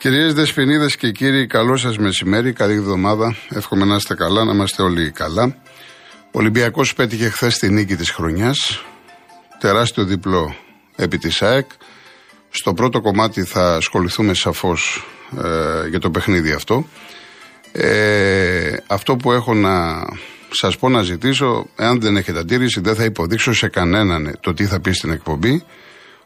Κυρίες 0.00 0.34
Δεσποινίδες 0.34 0.96
και 0.96 1.10
κύριοι, 1.10 1.46
καλό 1.46 1.76
σας 1.76 1.98
μεσημέρι, 1.98 2.52
καλή 2.52 2.72
εβδομάδα. 2.72 3.36
Εύχομαι 3.48 3.84
να 3.84 3.96
είστε 3.96 4.14
καλά, 4.14 4.44
να 4.44 4.52
είμαστε 4.52 4.82
όλοι 4.82 5.10
καλά. 5.10 5.56
Ο 6.24 6.30
Ολυμπιακός 6.30 6.94
πέτυχε 6.94 7.28
χθες 7.28 7.58
τη 7.58 7.70
νίκη 7.70 7.96
της 7.96 8.10
χρονιάς. 8.10 8.84
Τεράστιο 9.58 10.04
διπλό 10.04 10.54
επί 10.96 11.18
της 11.18 11.42
ΑΕΚ. 11.42 11.70
Στο 12.50 12.74
πρώτο 12.74 13.00
κομμάτι 13.00 13.44
θα 13.44 13.74
ασχοληθούμε 13.74 14.34
σαφώς 14.34 15.06
ε, 15.42 15.88
για 15.88 15.98
το 15.98 16.10
παιχνίδι 16.10 16.52
αυτό. 16.52 16.86
Ε, 17.72 18.76
αυτό 18.86 19.16
που 19.16 19.32
έχω 19.32 19.54
να 19.54 20.04
σας 20.50 20.76
πω 20.78 20.88
να 20.88 21.02
ζητήσω, 21.02 21.66
εάν 21.76 22.00
δεν 22.00 22.16
έχετε 22.16 22.38
αντίρρηση, 22.38 22.80
δεν 22.80 22.94
θα 22.94 23.04
υποδείξω 23.04 23.52
σε 23.52 23.68
κανέναν 23.68 24.36
το 24.40 24.54
τι 24.54 24.64
θα 24.64 24.80
πει 24.80 24.92
στην 24.92 25.10
εκπομπή. 25.10 25.64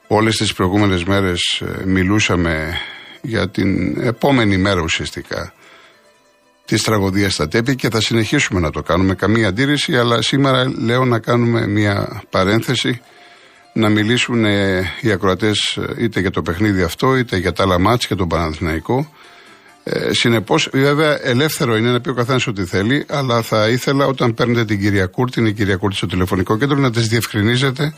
Όλες 0.06 0.36
τις 0.36 0.52
προηγούμενες 0.52 1.04
μέρες 1.04 1.40
ε, 1.60 1.84
μιλούσαμε 1.86 2.78
για 3.24 3.48
την 3.48 4.00
επόμενη 4.00 4.56
μέρα 4.56 4.80
ουσιαστικά 4.80 5.52
της 6.64 6.82
τραγωδίας 6.82 7.32
στα 7.32 7.48
τέπη 7.48 7.74
και 7.74 7.88
θα 7.90 8.00
συνεχίσουμε 8.00 8.60
να 8.60 8.70
το 8.70 8.82
κάνουμε. 8.82 9.14
Καμία 9.14 9.48
αντίρρηση, 9.48 9.96
αλλά 9.96 10.22
σήμερα 10.22 10.72
λέω 10.78 11.04
να 11.04 11.18
κάνουμε 11.18 11.66
μια 11.66 12.22
παρένθεση 12.30 13.00
να 13.72 13.88
μιλήσουν 13.88 14.44
ε, 14.44 14.82
οι 15.00 15.10
ακροατές 15.10 15.78
ε, 15.98 16.04
είτε 16.04 16.20
για 16.20 16.30
το 16.30 16.42
παιχνίδι 16.42 16.82
αυτό 16.82 17.16
είτε 17.16 17.36
για 17.36 17.52
τα 17.52 17.62
άλλα 17.62 17.78
μάτς 17.78 18.06
και 18.06 18.14
τον 18.14 18.28
Παναθηναϊκό. 18.28 19.12
Ε, 19.84 20.12
Συνεπώς, 20.12 20.68
βέβαια, 20.72 21.18
ελεύθερο 21.22 21.76
είναι 21.76 21.90
να 21.90 22.00
πει 22.00 22.08
ο 22.08 22.14
καθένας 22.14 22.46
ό,τι 22.46 22.64
θέλει, 22.64 23.06
αλλά 23.08 23.42
θα 23.42 23.68
ήθελα 23.68 24.06
όταν 24.06 24.34
παίρνετε 24.34 24.64
την 24.64 24.80
κυρία 24.80 25.06
Κούρτη, 25.06 25.42
την 25.42 25.54
κυρία 25.54 25.76
Κούρτη 25.76 25.96
στο 25.96 26.06
τηλεφωνικό 26.06 26.58
κέντρο, 26.58 26.78
να 26.78 26.90
τις 26.90 27.08
διευκρινίζετε 27.08 27.94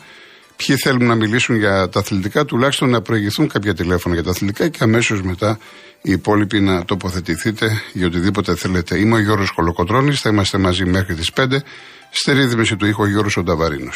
ποιοι 0.57 0.75
θέλουν 0.75 1.05
να 1.05 1.15
μιλήσουν 1.15 1.55
για 1.55 1.89
τα 1.89 1.99
αθλητικά, 1.99 2.45
τουλάχιστον 2.45 2.89
να 2.89 3.01
προηγηθούν 3.01 3.47
κάποια 3.47 3.73
τηλέφωνα 3.73 4.15
για 4.15 4.23
τα 4.23 4.29
αθλητικά 4.29 4.67
και 4.67 4.77
αμέσως 4.81 5.21
μετά 5.21 5.59
οι 6.01 6.11
υπόλοιποι 6.11 6.59
να 6.59 6.85
τοποθετηθείτε 6.85 7.81
για 7.93 8.05
οτιδήποτε 8.05 8.55
θέλετε. 8.55 8.97
Είμαι 8.97 9.15
ο 9.15 9.19
Γιώργος 9.19 9.51
Κολοκοτρόνη, 9.51 10.13
θα 10.13 10.29
είμαστε 10.29 10.57
μαζί 10.57 10.85
μέχρι 10.85 11.15
τις 11.15 11.31
5. 11.35 11.63
Στη 12.09 12.33
ρύθμιση 12.33 12.75
του 12.75 12.85
ήχου 12.85 13.05
Γιώργος 13.05 13.37
Ονταβαρίνο. 13.37 13.91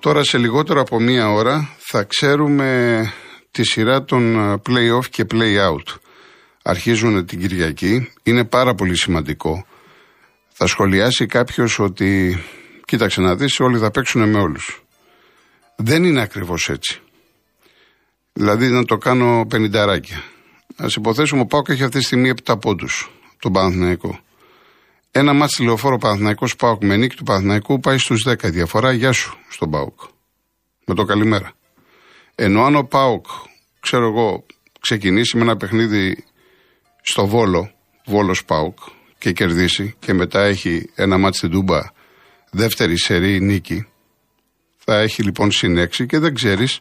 Τώρα 0.00 0.24
σε 0.24 0.38
λιγότερο 0.38 0.80
από 0.80 1.00
μία 1.00 1.30
ώρα 1.30 1.76
θα 1.78 2.02
ξέρουμε 2.02 3.12
τη 3.50 3.64
σειρά 3.64 4.04
των 4.04 4.52
ε, 4.52 4.60
play-off 4.68 5.06
και 5.10 5.26
play-out. 5.30 5.98
Αρχίζουν 6.62 7.26
την 7.26 7.40
Κυριακή. 7.40 8.12
Είναι 8.22 8.44
πάρα 8.44 8.74
πολύ 8.74 8.96
σημαντικό. 8.96 9.66
Θα 10.52 10.66
σχολιάσει 10.66 11.26
κάποιος 11.26 11.78
ότι 11.78 12.38
κοίταξε 12.84 13.20
να 13.20 13.34
δεις 13.34 13.60
όλοι 13.60 13.78
θα 13.78 13.90
παίξουν 13.90 14.28
με 14.28 14.38
όλους. 14.38 14.84
Δεν 15.76 16.04
είναι 16.04 16.20
ακριβώς 16.20 16.68
έτσι. 16.68 17.00
Δηλαδή 18.32 18.68
να 18.68 18.84
το 18.84 18.96
κάνω 18.96 19.46
πενινταράκια. 19.48 20.22
Ας 20.76 20.94
υποθέσουμε 20.94 21.40
ο 21.40 21.46
Πάοκ 21.46 21.68
έχει 21.68 21.82
αυτή 21.82 21.98
τη 21.98 22.04
στιγμή 22.04 22.32
7 22.44 22.60
πόντους, 22.60 23.10
τον 23.38 23.52
Παναθηναϊκό. 23.52 24.20
Ένα 25.12 25.32
μάτς 25.32 25.54
τηλεοφόρο 25.54 25.98
Παναθηναϊκός 25.98 26.56
Πάοκ 26.56 26.84
με 26.84 26.96
νίκη 26.96 27.16
του 27.16 27.22
Παναθηναϊκού 27.22 27.80
πάει 27.80 27.98
στους 27.98 28.26
10. 28.28 28.50
Διαφορά, 28.50 28.92
γεια 28.92 29.12
σου 29.12 29.38
στον 29.48 29.70
Πάοκ. 29.70 30.00
Με 30.86 30.94
το 30.94 31.04
καλημέρα. 31.04 31.52
Ενώ 32.34 32.64
αν 32.64 32.76
ο 32.76 32.82
Πάοκ, 32.82 33.26
ξέρω 33.80 34.06
εγώ, 34.06 34.46
ξεκινήσει 34.80 35.36
με 35.36 35.42
ένα 35.42 35.56
παιχνίδι 35.56 36.24
στο 37.02 37.26
Βόλο, 37.26 37.70
Βόλος 38.06 38.44
Πάοκ, 38.44 38.78
και 39.18 39.32
κερδίσει 39.32 39.94
και 39.98 40.12
μετά 40.12 40.42
έχει 40.42 40.90
ένα 40.94 41.18
μάτς 41.18 41.36
στην 41.36 41.50
Τούμπα, 41.50 41.80
δεύτερη 42.50 42.98
σερή 42.98 43.40
νίκη, 43.40 43.86
θα 44.76 44.98
έχει 44.98 45.22
λοιπόν 45.22 45.50
συν 45.50 45.88
και 45.88 46.18
δεν 46.18 46.34
ξέρεις, 46.34 46.80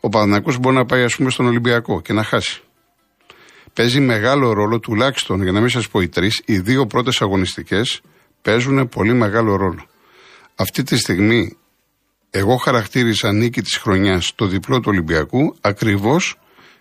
ο 0.00 0.08
Παναθηναϊκός 0.08 0.58
μπορεί 0.58 0.76
να 0.76 0.84
πάει 0.84 1.02
ας 1.02 1.16
πούμε 1.16 1.30
στον 1.30 1.46
Ολυμπιακό 1.46 2.00
και 2.00 2.12
να 2.12 2.22
χάσει 2.22 2.62
παίζει 3.72 4.00
μεγάλο 4.00 4.52
ρόλο, 4.52 4.78
τουλάχιστον 4.78 5.42
για 5.42 5.52
να 5.52 5.60
μην 5.60 5.68
σας 5.68 5.88
πω 5.88 6.00
οι 6.00 6.08
τρεις, 6.08 6.42
οι 6.44 6.58
δύο 6.58 6.86
πρώτες 6.86 7.22
αγωνιστικές 7.22 8.00
παίζουν 8.42 8.88
πολύ 8.88 9.12
μεγάλο 9.12 9.56
ρόλο. 9.56 9.86
Αυτή 10.54 10.82
τη 10.82 10.96
στιγμή, 10.96 11.56
εγώ 12.30 12.56
χαρακτήρισα 12.56 13.32
νίκη 13.32 13.62
της 13.62 13.76
χρονιάς 13.76 14.32
το 14.34 14.46
διπλό 14.46 14.80
του 14.80 14.88
Ολυμπιακού 14.88 15.56
ακριβώς 15.60 16.36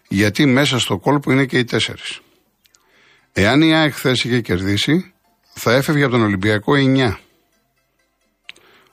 γιατί 0.07 0.45
μέσα 0.45 0.79
στο 0.79 0.97
κόλπο 0.97 1.31
είναι 1.31 1.45
και 1.45 1.57
οι 1.57 1.63
τέσσερις. 1.63 2.19
Εάν 3.31 3.61
η 3.61 3.75
ΑΕΚ 3.75 3.93
χθε 3.93 4.11
είχε 4.11 4.41
κερδίσει, 4.41 5.13
θα 5.53 5.73
έφευγε 5.73 6.03
από 6.03 6.11
τον 6.11 6.21
Ολυμπιακό 6.21 6.73
9. 6.75 7.17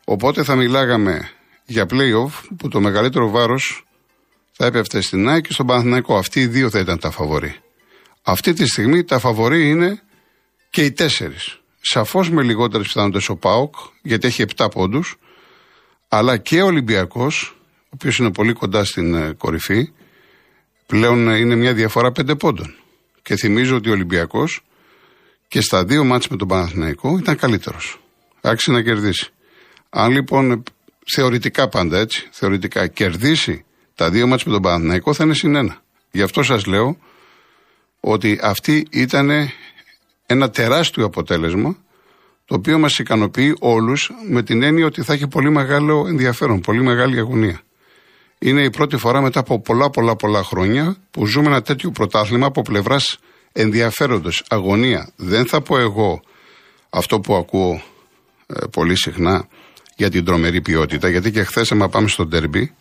Οπότε 0.04 0.42
θα 0.42 0.56
μιλάγαμε 0.56 1.30
για 1.65 1.86
playoff 1.91 2.47
που 2.56 2.69
το 2.69 2.80
μεγαλύτερο 2.80 3.30
βάρος 3.30 3.86
θα 4.53 4.66
έπεφτε 4.66 5.00
στην 5.00 5.28
ΑΕΚ 5.28 5.47
και 5.47 5.53
στον 5.53 5.66
Παναθηναϊκό. 5.66 6.16
Αυτοί 6.16 6.41
οι 6.41 6.47
δύο 6.47 6.70
θα 6.70 6.78
ήταν 6.78 6.98
τα 6.98 7.10
φαβορή. 7.10 7.56
Αυτή 8.31 8.53
τη 8.53 8.66
στιγμή 8.66 9.05
τα 9.05 9.19
φαβορή 9.19 9.69
είναι 9.69 10.03
και 10.71 10.84
οι 10.84 10.93
τέσσερις. 10.93 11.61
Σαφώς 11.81 12.31
με 12.31 12.43
λιγότερες 12.43 12.87
πιθανότητες 12.87 13.28
ο 13.28 13.37
Πάοκ, 13.37 13.75
γιατί 14.03 14.27
έχει 14.27 14.44
7 14.56 14.69
πόντους, 14.71 15.16
αλλά 16.09 16.37
και 16.37 16.62
ο 16.62 16.66
Ολυμπιακός, 16.66 17.56
ο 17.83 17.89
οποίος 17.89 18.19
είναι 18.19 18.33
πολύ 18.33 18.53
κοντά 18.53 18.84
στην 18.84 19.15
ε, 19.15 19.33
κορυφή, 19.33 19.93
πλέον 20.87 21.28
ε, 21.28 21.37
είναι 21.37 21.55
μια 21.55 21.75
διαφορά 21.75 22.09
5 22.09 22.39
πόντων. 22.39 22.75
Και 23.22 23.37
θυμίζω 23.37 23.77
ότι 23.77 23.89
ο 23.89 23.93
Ολυμπιακός 23.93 24.65
και 25.49 25.60
στα 25.60 25.84
δύο 25.84 26.05
μάτια 26.05 26.28
με 26.31 26.37
τον 26.37 26.49
Παναθηναϊκό 26.49 27.19
ήταν 27.19 27.37
καλύτερος. 27.37 28.00
Άξιζε 28.41 28.77
να 28.77 28.83
κερδίσει. 28.83 29.31
Αν 29.91 30.10
λοιπόν 30.10 30.62
θεωρητικά 31.15 31.69
πάντα 31.69 31.99
έτσι, 31.99 32.28
θεωρητικά 32.31 32.87
κερδίσει 32.87 33.65
τα 33.95 34.10
δύο 34.10 34.27
μάτια 34.27 34.45
με 34.47 34.53
τον 34.53 34.62
Παναθηναϊκό 34.62 35.15
θα 35.15 35.25
είναι 35.25 35.34
συνένα. 35.34 35.83
Γι' 36.10 36.22
αυτό 36.22 36.43
σας 36.43 36.66
λέω 36.66 36.99
ότι 38.00 38.38
αυτή 38.42 38.86
ήταν 38.91 39.31
ένα 40.26 40.50
τεράστιο 40.50 41.04
αποτέλεσμα 41.04 41.76
το 42.44 42.54
οποίο 42.54 42.78
μας 42.78 42.98
ικανοποιεί 42.98 43.56
όλους 43.59 44.10
με 44.28 44.42
την 44.42 44.62
έννοια 44.62 44.86
ότι 44.86 45.03
θα 45.03 45.12
έχει 45.12 45.28
πολύ 45.28 45.50
μεγάλο 45.50 46.04
ενδιαφέρον, 46.09 46.60
πολύ 46.60 46.82
μεγάλη 46.82 47.19
αγωνία. 47.19 47.60
Είναι 48.38 48.62
η 48.62 48.70
πρώτη 48.70 48.97
φορά 48.97 49.20
μετά 49.20 49.41
από 49.41 49.60
πολλά 49.60 49.91
πολλά 49.91 50.16
πολλά 50.16 50.42
χρόνια 50.42 50.97
που 51.10 51.26
ζούμε 51.26 51.47
ένα 51.47 51.62
τέτοιο 51.62 51.91
πρωτάθλημα 51.91 52.47
από 52.47 52.62
πλευράς 52.62 53.19
ενδιαφέροντος, 53.53 54.44
αγωνία. 54.48 55.10
Δεν 55.16 55.47
θα 55.47 55.60
πω 55.60 55.78
εγώ 55.78 56.20
αυτό 56.91 57.20
που 57.20 57.34
ακούω 57.34 57.82
ε, 58.47 58.66
πολύ 58.70 58.97
συχνά 58.97 59.48
για 59.97 60.10
την 60.10 60.25
τρομερή 60.25 60.60
ποιότητα, 60.60 61.09
γιατί 61.09 61.30
και 61.30 61.44
χθες, 61.44 61.72
άμα 61.72 61.89
πάμε 61.89 62.09
στο 62.09 62.27
ντερμπι, 62.27 62.74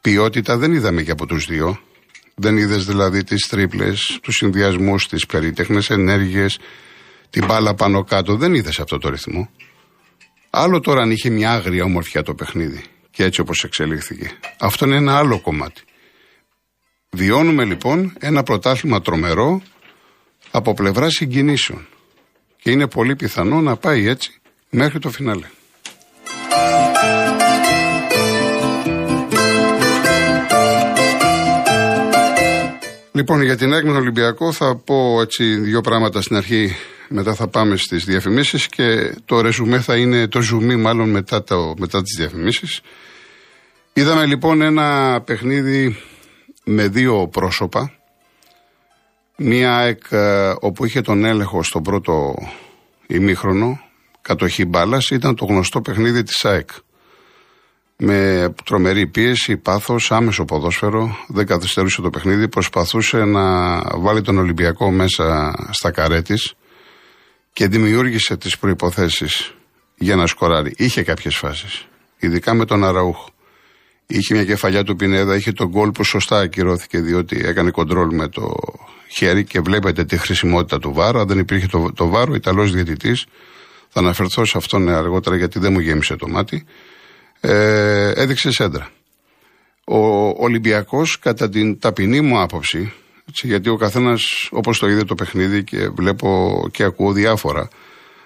ποιότητα 0.00 0.56
δεν 0.56 0.72
είδαμε 0.72 1.02
και 1.02 1.10
από 1.10 1.26
τους 1.26 1.46
δύο. 1.46 1.78
Δεν 2.34 2.56
είδες 2.56 2.84
δηλαδή 2.84 3.24
τις 3.24 3.46
τρίπλες, 3.48 4.18
τους 4.22 4.34
συνδυασμούς, 4.34 5.08
τι 5.08 5.26
περίτεχνε 5.26 5.82
ενέργειες, 5.88 6.58
την 7.30 7.44
μπάλα 7.44 7.74
πάνω 7.74 8.04
κάτω. 8.04 8.36
Δεν 8.36 8.54
είδες 8.54 8.80
αυτό 8.80 8.98
το 8.98 9.08
ρυθμό. 9.08 9.50
Άλλο 10.50 10.80
τώρα 10.80 11.02
αν 11.02 11.10
είχε 11.10 11.30
μια 11.30 11.52
άγρια 11.52 11.84
ομορφιά 11.84 12.22
το 12.22 12.34
παιχνίδι 12.34 12.82
και 13.10 13.24
έτσι 13.24 13.40
όπως 13.40 13.64
εξελίχθηκε. 13.64 14.30
Αυτό 14.58 14.86
είναι 14.86 14.96
ένα 14.96 15.18
άλλο 15.18 15.40
κομμάτι. 15.40 15.82
Βιώνουμε 17.10 17.64
λοιπόν 17.64 18.12
ένα 18.18 18.42
πρωτάθλημα 18.42 19.00
τρομερό 19.00 19.62
από 20.50 20.74
πλευρά 20.74 21.10
συγκινήσεων. 21.10 21.86
Και 22.62 22.70
είναι 22.70 22.88
πολύ 22.88 23.16
πιθανό 23.16 23.60
να 23.60 23.76
πάει 23.76 24.08
έτσι 24.08 24.40
μέχρι 24.70 24.98
το 24.98 25.10
φινάλε. 25.10 25.46
Λοιπόν, 33.16 33.42
για 33.42 33.56
την 33.56 33.72
ΑΕΚ 33.72 33.84
Ολυμπιακό 33.86 34.52
θα 34.52 34.76
πω 34.76 35.20
έτσι 35.20 35.56
δύο 35.56 35.80
πράγματα 35.80 36.22
στην 36.22 36.36
αρχή. 36.36 36.76
Μετά 37.08 37.34
θα 37.34 37.48
πάμε 37.48 37.76
στις 37.76 38.04
διαφημίσεις 38.04 38.66
και 38.66 39.14
το 39.24 39.40
ρεζουμέ 39.40 39.80
θα 39.80 39.96
είναι 39.96 40.28
το 40.28 40.40
ζουμί, 40.40 40.76
μάλλον 40.76 41.10
μετά, 41.10 41.42
το, 41.44 41.74
μετά 41.78 42.02
τις 42.02 42.16
διαφημίσεις. 42.18 42.80
Είδαμε 43.92 44.26
λοιπόν 44.26 44.62
ένα 44.62 45.20
παιχνίδι 45.20 45.96
με 46.64 46.88
δύο 46.88 47.28
πρόσωπα. 47.28 47.92
Μία 49.36 49.76
ΑΕΚ 49.76 50.02
ε, 50.10 50.52
όπου 50.60 50.84
είχε 50.84 51.00
τον 51.00 51.24
έλεγχο 51.24 51.62
στον 51.62 51.82
πρώτο 51.82 52.34
ημίχρονο, 53.06 53.80
κατοχή 54.22 54.64
μπάλας, 54.64 55.10
ήταν 55.10 55.34
το 55.34 55.44
γνωστό 55.44 55.80
παιχνίδι 55.80 56.22
της 56.22 56.44
ΑΕΚ 56.44 56.68
με 57.96 58.48
τρομερή 58.64 59.06
πίεση, 59.06 59.56
πάθος, 59.56 60.12
άμεσο 60.12 60.44
ποδόσφαιρο. 60.44 61.16
Δεν 61.28 61.46
καθυστερούσε 61.46 62.02
το 62.02 62.10
παιχνίδι. 62.10 62.48
Προσπαθούσε 62.48 63.24
να 63.24 63.80
βάλει 63.98 64.22
τον 64.22 64.38
Ολυμπιακό 64.38 64.90
μέσα 64.90 65.52
στα 65.70 65.90
καρέ 65.90 66.22
τη 66.22 66.34
και 67.52 67.68
δημιούργησε 67.68 68.36
τις 68.36 68.58
προποθέσει 68.58 69.26
για 69.96 70.16
να 70.16 70.26
σκοράρει. 70.26 70.72
Είχε 70.76 71.02
κάποιες 71.02 71.36
φάσεις. 71.36 71.86
Ειδικά 72.18 72.54
με 72.54 72.64
τον 72.64 72.84
Αραούχ. 72.84 73.26
Είχε 74.06 74.34
μια 74.34 74.44
κεφαλιά 74.44 74.84
του 74.84 74.96
Πινέδα, 74.96 75.36
είχε 75.36 75.52
τον 75.52 75.68
γκολ 75.68 75.90
που 75.90 76.04
σωστά 76.04 76.38
ακυρώθηκε 76.38 77.00
διότι 77.00 77.40
έκανε 77.44 77.70
κοντρόλ 77.70 78.14
με 78.14 78.28
το 78.28 78.54
χέρι 79.16 79.44
και 79.44 79.60
βλέπετε 79.60 80.04
τη 80.04 80.16
χρησιμότητα 80.16 80.78
του 80.78 80.92
βάρου. 80.92 81.18
Αν 81.18 81.26
δεν 81.26 81.38
υπήρχε 81.38 81.66
το, 81.66 81.92
το 81.94 82.08
βάρο, 82.08 82.32
ο 82.32 82.34
Ιταλός 82.34 82.72
διαιτητής, 82.72 83.26
θα 83.88 84.00
αναφερθώ 84.00 84.44
σε 84.44 84.58
αυτόν 84.58 84.88
αργότερα 84.88 85.36
γιατί 85.36 85.58
δεν 85.58 85.72
μου 85.72 85.80
γέμισε 85.80 86.16
το 86.16 86.28
μάτι, 86.28 86.64
ε, 87.46 88.12
έδειξε 88.14 88.50
σέντρα. 88.50 88.88
Ο 89.84 89.98
Ολυμπιακός, 90.44 91.18
κατά 91.18 91.48
την 91.48 91.78
ταπεινή 91.78 92.20
μου 92.20 92.40
άποψη, 92.40 92.92
έτσι, 93.28 93.46
γιατί 93.46 93.68
ο 93.68 93.76
καθένας, 93.76 94.48
όπως 94.50 94.78
το 94.78 94.88
είδε 94.88 95.04
το 95.04 95.14
παιχνίδι 95.14 95.64
και 95.64 95.88
βλέπω 95.88 96.60
και 96.72 96.82
ακούω 96.84 97.12
διάφορα 97.12 97.68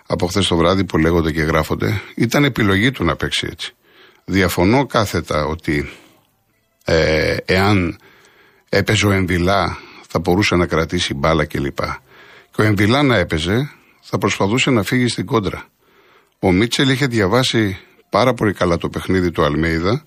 από 0.06 0.26
χθες 0.26 0.46
το 0.46 0.56
βράδυ 0.56 0.84
που 0.84 0.98
λέγονται 0.98 1.32
και 1.32 1.42
γράφονται, 1.42 2.00
ήταν 2.14 2.44
επιλογή 2.44 2.90
του 2.90 3.04
να 3.04 3.16
παίξει 3.16 3.48
έτσι. 3.50 3.72
Διαφωνώ 4.24 4.86
κάθετα 4.86 5.44
ότι 5.44 5.90
ε, 6.84 7.36
εάν 7.44 7.98
έπαιζε 8.68 9.06
ο 9.06 9.10
Εμβιλά 9.10 9.78
θα 10.08 10.18
μπορούσε 10.18 10.56
να 10.56 10.66
κρατήσει 10.66 11.14
μπάλα 11.14 11.44
κλπ. 11.44 11.78
Και 12.50 12.62
ο 12.62 12.64
Εμβιλά 12.64 13.02
να 13.02 13.16
έπαιζε 13.16 13.70
θα 14.00 14.18
προσπαθούσε 14.18 14.70
να 14.70 14.82
φύγει 14.82 15.08
στην 15.08 15.26
κόντρα. 15.26 15.64
Ο 16.38 16.52
Μίτσελ 16.52 16.88
είχε 16.88 17.06
διαβάσει 17.06 17.78
πάρα 18.10 18.34
πολύ 18.34 18.52
καλά 18.52 18.76
το 18.76 18.88
παιχνίδι 18.88 19.30
του 19.30 19.44
Αλμέιδα 19.44 20.04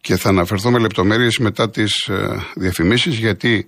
και 0.00 0.16
θα 0.16 0.28
αναφερθώ 0.28 0.70
με 0.70 0.78
λεπτομέρειες 0.78 1.38
μετά 1.38 1.70
τις 1.70 2.06
ε, 2.06 2.42
διαφημίσεις 2.54 3.16
γιατί 3.16 3.66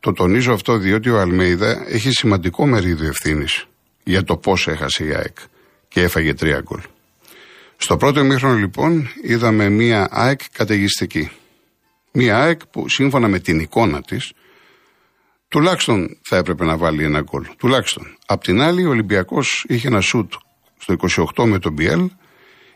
το 0.00 0.12
τονίζω 0.12 0.52
αυτό 0.52 0.76
διότι 0.78 1.10
ο 1.10 1.20
Αλμέιδα 1.20 1.84
έχει 1.88 2.10
σημαντικό 2.10 2.66
μερίδιο 2.66 3.08
ευθύνης 3.08 3.64
για 4.04 4.24
το 4.24 4.36
πώς 4.36 4.68
έχασε 4.68 5.04
η 5.04 5.14
ΑΕΚ 5.14 5.36
και 5.88 6.02
έφαγε 6.02 6.34
τρία 6.34 6.60
γκολ. 6.60 6.80
Στο 7.76 7.96
πρώτο 7.96 8.20
ημίχρονο 8.20 8.54
λοιπόν 8.54 9.08
είδαμε 9.22 9.68
μία 9.68 10.08
ΑΕΚ 10.10 10.40
καταιγιστική. 10.52 11.30
Μία 12.12 12.38
ΑΕΚ 12.38 12.66
που 12.66 12.88
σύμφωνα 12.88 13.28
με 13.28 13.38
την 13.38 13.60
εικόνα 13.60 14.02
της 14.02 14.32
τουλάχιστον 15.48 16.18
θα 16.22 16.36
έπρεπε 16.36 16.64
να 16.64 16.76
βάλει 16.76 17.04
ένα 17.04 17.20
γκολ. 17.20 17.46
Τουλάχιστον. 17.58 18.16
Απ' 18.26 18.42
την 18.42 18.60
άλλη 18.60 18.86
ο 18.86 18.88
Ολυμπιακός 18.88 19.64
είχε 19.68 19.88
ένα 19.88 20.00
σουτ 20.00 20.32
στο 20.78 20.96
28 21.36 21.44
με 21.44 21.58
τον 21.58 21.72
Μπιέλ, 21.72 22.10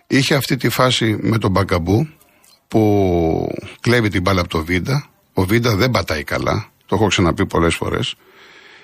είχε 0.06 0.34
αυτή 0.34 0.56
τη 0.56 0.68
φάση 0.68 1.18
με 1.20 1.38
τον 1.38 1.50
Μπαγκαμπού 1.50 2.08
που 2.68 3.48
κλέβει 3.80 4.08
την 4.08 4.22
μπάλα 4.22 4.40
από 4.40 4.48
το 4.48 4.64
Βίντα. 4.64 5.10
Ο 5.32 5.44
Βίντα 5.44 5.76
δεν 5.76 5.90
πατάει 5.90 6.24
καλά, 6.24 6.70
το 6.86 6.94
έχω 6.94 7.06
ξαναπεί 7.06 7.46
πολλές 7.46 7.74
φορές. 7.74 8.14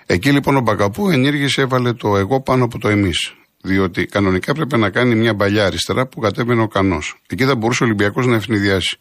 Εκεί 0.07 0.31
λοιπόν 0.31 0.57
ο 0.57 0.61
Μπαγκαπού 0.61 1.11
ενήργησε, 1.11 1.61
έβαλε 1.61 1.93
το 1.93 2.17
εγώ 2.17 2.41
πάνω 2.41 2.65
από 2.65 2.79
το 2.79 2.89
εμείς. 2.89 3.35
Διότι 3.63 4.07
κανονικά 4.07 4.55
πρέπει 4.55 4.77
να 4.77 4.91
κάνει 4.91 5.15
μια 5.15 5.37
παλιά 5.37 5.65
αριστερά 5.67 6.07
που 6.07 6.21
κατέβαινε 6.21 6.63
ο 6.63 6.69
Κανός. 6.69 7.21
Εκεί 7.27 7.45
θα 7.45 7.55
μπορούσε 7.55 7.83
ο 7.83 7.87
Ολυμπιακός 7.87 8.27
να 8.27 8.35
ευνηδιάσει. 8.37 8.99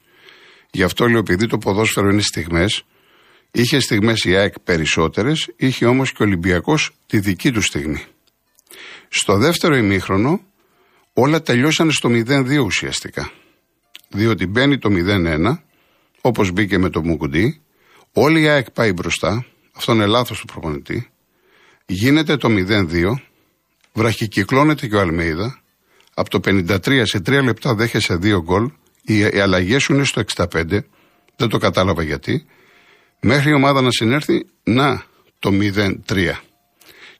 Γι' 0.71 0.83
αυτό 0.83 1.09
λέω, 1.09 1.19
επειδή 1.19 1.47
το 1.47 1.57
ποδόσφαιρο 1.57 2.09
είναι 2.09 2.21
στιγμές, 2.21 2.83
είχε 3.51 3.79
στιγμές 3.79 4.23
η 4.23 4.35
ΑΕΚ 4.35 4.59
περισσότερες, 4.59 5.49
είχε 5.55 5.85
όμως 5.85 6.11
και 6.11 6.23
ο 6.23 6.25
Ολυμπιακός 6.25 6.91
τη 7.05 7.19
δική 7.19 7.51
του 7.51 7.61
στιγμή. 7.61 8.03
Στο 9.07 9.37
δεύτερο 9.37 9.75
ημίχρονο 9.75 10.41
όλα 11.19 11.41
τελειώσανε 11.41 11.91
στο 11.91 12.09
0-2 12.11 12.63
ουσιαστικά. 12.65 13.31
Διότι 14.09 14.47
μπαίνει 14.47 14.77
το 14.77 14.89
0-1, 14.91 15.57
όπως 16.21 16.51
μπήκε 16.51 16.77
με 16.77 16.89
το 16.89 17.03
Μουκουντή, 17.03 17.61
όλη 18.13 18.41
η 18.41 18.47
ΑΕΚ 18.47 18.71
πάει 18.71 18.93
μπροστά, 18.93 19.45
αυτό 19.75 19.93
είναι 19.93 20.05
λάθος 20.05 20.39
του 20.39 20.45
προπονητή, 20.45 21.09
γίνεται 21.85 22.37
το 22.37 22.47
0-2, 22.51 23.13
βραχικυκλώνεται 23.93 24.87
και 24.87 24.95
ο 24.95 24.99
Αλμέιδα, 24.99 25.59
από 26.13 26.29
το 26.29 26.39
53 26.45 27.01
σε 27.03 27.17
3 27.17 27.43
λεπτά 27.43 27.75
δέχεσαι 27.75 28.19
2 28.21 28.41
γκολ, 28.41 28.71
οι, 29.01 29.19
οι 29.19 29.39
αλλαγές 29.39 29.83
σου 29.83 29.93
είναι 29.93 30.03
στο 30.03 30.23
65, 30.35 30.45
δεν 31.35 31.49
το 31.49 31.57
κατάλαβα 31.57 32.03
γιατί, 32.03 32.45
μέχρι 33.21 33.49
η 33.49 33.53
ομάδα 33.53 33.81
να 33.81 33.91
συνέρθει, 33.91 34.45
να 34.63 35.03
το 35.39 35.49
0-3. 35.53 36.31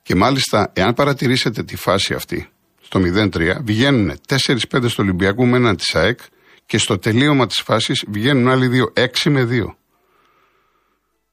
Και 0.02 0.14
μάλιστα, 0.14 0.72
εάν 0.74 0.94
παρατηρήσετε 0.94 1.62
τη 1.62 1.76
φάση 1.76 2.14
αυτή, 2.14 2.48
στο 2.90 3.00
0-3, 3.04 3.56
βγαίνουν 3.64 4.20
4-5 4.28 4.88
στο 4.88 5.02
Ολυμπιακό 5.02 5.46
με 5.46 5.56
έναν 5.56 5.76
της 5.76 5.94
ΑΕΚ 5.94 6.18
και 6.66 6.78
στο 6.78 6.98
τελείωμα 6.98 7.46
της 7.46 7.60
φάσης 7.60 8.04
βγαίνουν 8.08 8.48
άλλοι 8.48 8.66
δύο, 8.66 8.92
6 8.96 9.30
με 9.30 9.44
2. 9.44 9.76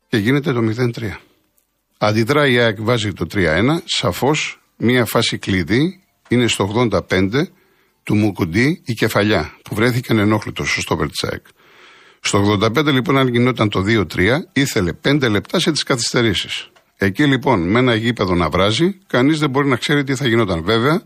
Και 0.08 0.18
γίνεται 0.18 0.54
το 0.54 0.60
0-3. 0.60 1.12
Αντιδράει 1.98 2.54
η 2.54 2.60
ΑΕΚ, 2.60 2.82
βάζει 2.82 3.14
το 3.14 3.26
3-1. 3.34 3.82
Σαφώς 3.86 4.60
μία 4.78 5.06
φάση 5.06 5.38
κλειδί 5.38 6.04
είναι 6.28 6.48
στο 6.48 6.90
85 7.10 7.48
του 8.04 8.16
Μουκουντή 8.16 8.82
η 8.86 8.94
κεφαλιά 8.94 9.58
που 9.64 9.76
βρέθηκε 9.76 10.14
ενόχλητος 10.14 10.72
στο 10.72 10.82
στόπερ 10.82 11.08
της 11.10 11.24
ΑΕΚ. 11.24 11.46
Στο 12.20 12.60
85 12.62 12.86
λοιπόν, 12.86 13.18
αν 13.18 13.28
γινόταν 13.28 13.70
το 13.70 13.84
2-3, 13.88 14.38
ήθελε 14.54 14.92
5 15.04 15.30
λεπτά 15.30 15.60
σε 15.60 15.72
τις 15.72 15.84
καθυστερήσεις. 15.84 16.70
Εκεί 16.98 17.26
λοιπόν 17.26 17.70
με 17.70 17.80
ένα 17.80 17.96
γήπεδο 17.96 18.36
να 18.36 18.50
βράζει, 18.50 18.98
κανείς 19.08 19.40
δεν 19.40 19.50
μπορεί 19.50 19.68
να 19.68 19.76
ξέρει 19.76 20.04
τι 20.04 20.16
θα 20.16 20.28
γινόταν. 20.28 20.64
Βέβαια, 20.64 21.02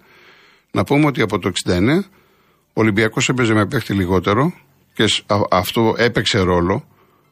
να 0.71 0.83
πούμε 0.83 1.06
ότι 1.06 1.21
από 1.21 1.39
το 1.39 1.51
69 1.65 2.00
ο 2.73 2.81
Ολυμπιακός 2.81 3.29
έπαιζε 3.29 3.53
με 3.53 3.65
παίχτη 3.65 3.94
λιγότερο 3.94 4.53
και 4.94 5.06
αυτό 5.50 5.95
έπαιξε 5.97 6.39
ρόλο 6.39 6.88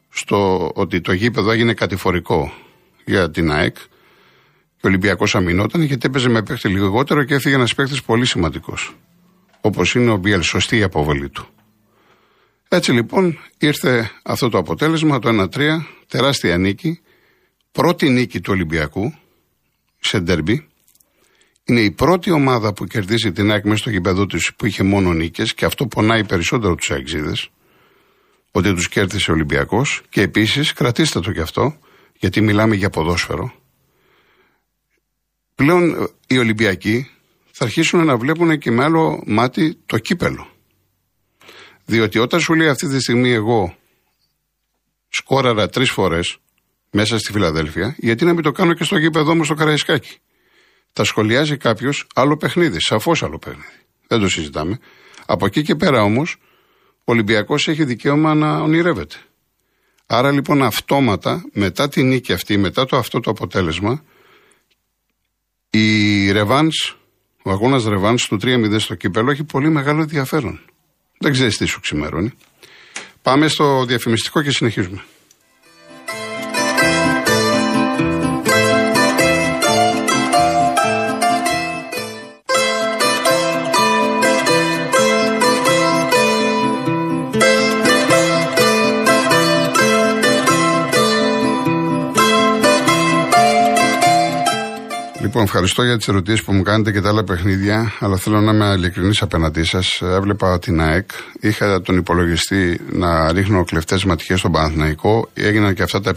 στο 0.10 0.72
ότι 0.76 1.02
το 1.02 1.14
γήπεδο 1.14 1.52
έγινε 1.52 1.74
κατηφορικό 1.74 2.54
για 3.06 3.32
την 3.32 3.52
ΑΕΚ 3.52 3.76
και 4.80 4.86
ο 4.86 4.88
Ολυμπιακός 4.88 5.36
αμυνόταν 5.36 5.82
γιατί 5.82 6.08
έπαιζε 6.08 6.30
με 6.30 6.44
παίχτη 6.44 6.68
λιγότερο 6.68 7.24
και 7.24 7.34
έφυγε 7.34 7.56
ένας 7.56 7.76
παίχτης 7.76 8.04
πολύ 8.04 8.26
σημαντικός. 8.26 8.96
Όπως 9.62 9.96
είναι 9.96 10.12
ο 10.12 10.18
Μπιέλ, 10.18 10.42
σωστή 10.42 10.78
η 10.78 10.84
αποβολή 10.84 11.30
του. 11.30 11.48
Έτσι 12.68 12.92
λοιπόν 12.92 13.40
ήρθε 13.58 14.12
αυτό 14.24 14.50
το 14.50 14.58
αποτέλεσμα, 14.58 15.20
το 15.20 15.48
1-3, 15.56 15.86
τεράστια 16.08 16.58
νίκη 16.58 17.02
πρώτη 17.72 18.10
νίκη 18.10 18.42
του 18.42 18.52
Ολυμπιακού 18.54 19.14
σε 20.00 20.20
ντερμπι. 20.20 20.69
Είναι 21.70 21.82
η 21.82 21.92
πρώτη 21.92 22.32
ομάδα 22.32 22.74
που 22.74 22.86
κερδίζει 22.86 23.32
την 23.32 23.52
ΑΕΚ 23.52 23.64
μέσα 23.64 23.78
στο 23.78 23.90
γηπεδό 23.90 24.26
της 24.26 24.54
που 24.56 24.66
είχε 24.66 24.84
μόνο 24.84 25.14
νίκες 25.14 25.54
και 25.54 25.66
αυτό 25.66 25.88
πονάει 25.88 26.26
περισσότερο 26.26 26.76
τους 26.76 26.92
Αεξίδες. 26.92 27.50
Ότι 28.52 28.74
τους 28.74 28.90
κέρδισε 28.90 29.32
ο 29.32 29.34
Ολυμπιακός. 29.34 30.02
Και 30.10 30.22
επίσης, 30.22 30.74
κρατήστε 30.74 31.20
το 31.20 31.32
κι 31.32 31.40
αυτό, 31.40 31.80
γιατί 32.18 32.42
μιλάμε 32.42 32.76
για 32.76 32.90
ποδόσφαιρο. 32.90 33.54
Πλέον 35.56 36.10
οι 36.28 36.38
Ολυμπιακοί 36.38 37.10
θα 37.52 37.64
αρχίσουν 37.64 38.06
να 38.06 38.18
βλέπουν 38.18 38.58
και 38.58 38.72
με 38.72 38.84
άλλο 38.84 39.24
μάτι 39.26 39.78
το 39.86 39.98
κύπελο. 39.98 40.48
Διότι 41.86 42.20
όταν 42.20 42.40
σου 42.40 42.54
λέει 42.54 42.68
αυτή 42.68 42.88
τη 42.88 43.00
στιγμή 43.00 43.32
εγώ 43.32 43.76
σκόραρα 45.10 45.70
τρεις 45.70 45.92
φορές 45.92 46.38
μέσα 46.92 47.20
στη 47.20 47.32
Φιλαδέλφια, 47.32 47.96
γιατί 47.98 48.26
να 48.26 48.34
μην 48.34 48.44
το 48.44 48.52
κάνω 48.52 48.74
και 48.74 48.84
στο 48.84 48.98
γήπεδο 48.98 49.36
μου 49.36 49.44
στο 49.44 49.54
Καραϊσκάκι; 49.54 50.18
Θα 50.94 51.04
σχολιάζει 51.04 51.58
κάποιος 51.58 52.08
άλλο 52.16 52.38
παιχνίδι, 52.38 52.82
σαφώς 52.82 53.24
άλλο 53.24 53.40
παιχνίδι. 53.40 53.86
Δεν 54.08 54.20
το 54.20 54.30
συζητάμε. 54.30 54.80
Από 55.26 55.46
εκεί 55.46 55.62
και 55.62 55.76
πέρα 55.76 56.02
όμως, 56.02 56.38
ο 56.98 57.12
Ολυμπιακός 57.12 57.68
έχει 57.68 57.84
δικαίωμα 57.84 58.34
να 58.34 58.60
ονειρεύεται. 58.60 59.16
Άρα 60.06 60.32
λοιπόν 60.32 60.64
αυτόματα, 60.64 61.44
μετά 61.54 61.90
τη 61.90 62.04
νίκη 62.04 62.34
αυτή, 62.34 62.58
μετά 62.58 62.86
το 62.86 62.98
αυτό 62.98 63.20
το 63.20 63.32
αποτέλεσμα, 63.32 64.04
η 65.70 66.32
Ρεβάν, 66.32 66.70
ο 67.44 67.52
αγώνας 67.52 67.84
Ρεβάν 67.84 68.16
του 68.16 68.38
3-0 68.42 68.80
στο 68.80 68.96
κύπελο 68.96 69.32
έχει 69.32 69.44
πολύ 69.44 69.70
μεγάλο 69.70 70.02
ενδιαφέρον. 70.02 70.60
Δεν 71.18 71.32
ξέρεις 71.32 71.58
τι 71.58 71.66
σου 71.66 71.80
ξημερώνει. 71.80 72.32
Πάμε 73.22 73.48
στο 73.48 73.86
διαφημιστικό 73.86 74.42
και 74.42 74.52
συνεχίζουμε. 74.52 75.04
Λοιπόν, 95.30 95.44
ευχαριστώ 95.44 95.84
για 95.84 95.98
τις 95.98 96.08
ερωτήσεις 96.08 96.44
που 96.44 96.54
μου 96.54 96.62
κάνετε 96.62 96.92
και 96.92 97.02
τα 97.02 97.10
άλλα 97.10 97.24
παιχνίδια, 97.24 97.94
αλλά 98.00 98.18
θέλω 98.18 98.42
να 98.42 98.52
είμαι 98.52 98.74
ειλικρινής 98.78 99.22
απέναντί 99.22 99.64
σας. 99.64 100.02
Έβλεπα 100.02 100.60
την 100.60 100.82
ΑΕΚ, 100.82 101.10
είχα 101.40 101.82
τον 101.82 101.98
υπολογιστή 101.98 102.82
να 102.92 103.32
ρίχνω 103.32 103.64
κλεφτές 103.64 104.04
ματιές 104.04 104.40
στον 104.40 104.52
Παναθηναϊκό. 104.52 105.30
Έγιναν 105.34 105.74
και 105.74 105.84
αυτά 105.84 106.02
τα 106.02 106.14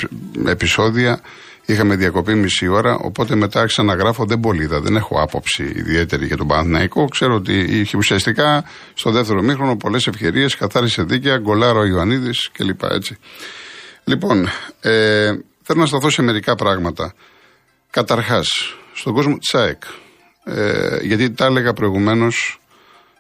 επεισόδια. 0.46 1.20
Είχαμε 1.66 1.96
διακοπή 1.96 2.34
μισή 2.34 2.68
ώρα, 2.68 2.94
οπότε 2.94 3.34
μετά 3.34 3.60
άρχισα 3.60 3.82
να 3.82 3.94
γράφω. 3.94 4.24
Δεν 4.24 4.40
πολύ 4.40 4.62
είδα, 4.62 4.80
δεν 4.80 4.96
έχω 4.96 5.22
άποψη 5.22 5.62
ιδιαίτερη 5.74 6.26
για 6.26 6.36
τον 6.36 6.46
Παναθηναϊκό. 6.46 7.04
Ξέρω 7.04 7.34
ότι 7.34 7.58
είχε 7.58 7.96
ουσιαστικά 7.96 8.64
στο 8.94 9.10
δεύτερο 9.10 9.42
μήχρονο 9.42 9.76
πολλές 9.76 10.06
ευκαιρίες, 10.06 10.56
καθάρισε 10.56 11.02
δίκαια, 11.02 11.38
γκολάρο 11.38 11.80
ο 11.80 11.84
Ιωαννίδης 11.84 12.50
κλπ. 12.52 12.82
Έτσι. 12.82 13.16
Λοιπόν, 14.04 14.48
ε, 14.80 15.32
θέλω 15.62 15.80
να 15.80 15.86
σταθώ 15.86 16.10
σε 16.10 16.22
μερικά 16.22 16.54
πράγματα. 16.54 17.14
Καταρχάς, 17.92 18.48
στον 18.92 19.14
κόσμο 19.14 19.38
της 19.38 19.54
ΑΕΚ. 19.54 19.82
Ε, 20.44 20.98
γιατί 21.02 21.30
τα 21.30 21.44
έλεγα 21.44 21.72
προηγουμένως 21.72 22.60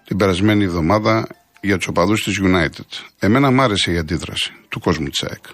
την 0.04 0.16
περασμένη 0.16 0.64
εβδομάδα 0.64 1.26
για 1.60 1.76
τους 1.76 1.86
οπαδούς 1.86 2.22
της 2.22 2.40
United. 2.42 3.04
Εμένα 3.18 3.50
μ' 3.50 3.60
άρεσε 3.60 3.92
η 3.92 3.98
αντίδραση 3.98 4.52
του 4.68 4.80
κόσμου 4.80 5.08
της 5.08 5.22
ΑΕΚ. 5.22 5.44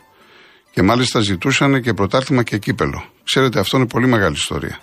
Και 0.70 0.82
μάλιστα 0.82 1.20
ζητούσαν 1.20 1.82
και 1.82 1.94
πρωτάθλημα 1.94 2.42
και 2.42 2.58
κύπελο. 2.58 3.04
Ξέρετε, 3.24 3.58
αυτό 3.58 3.76
είναι 3.76 3.86
πολύ 3.86 4.06
μεγάλη 4.06 4.34
ιστορία. 4.34 4.80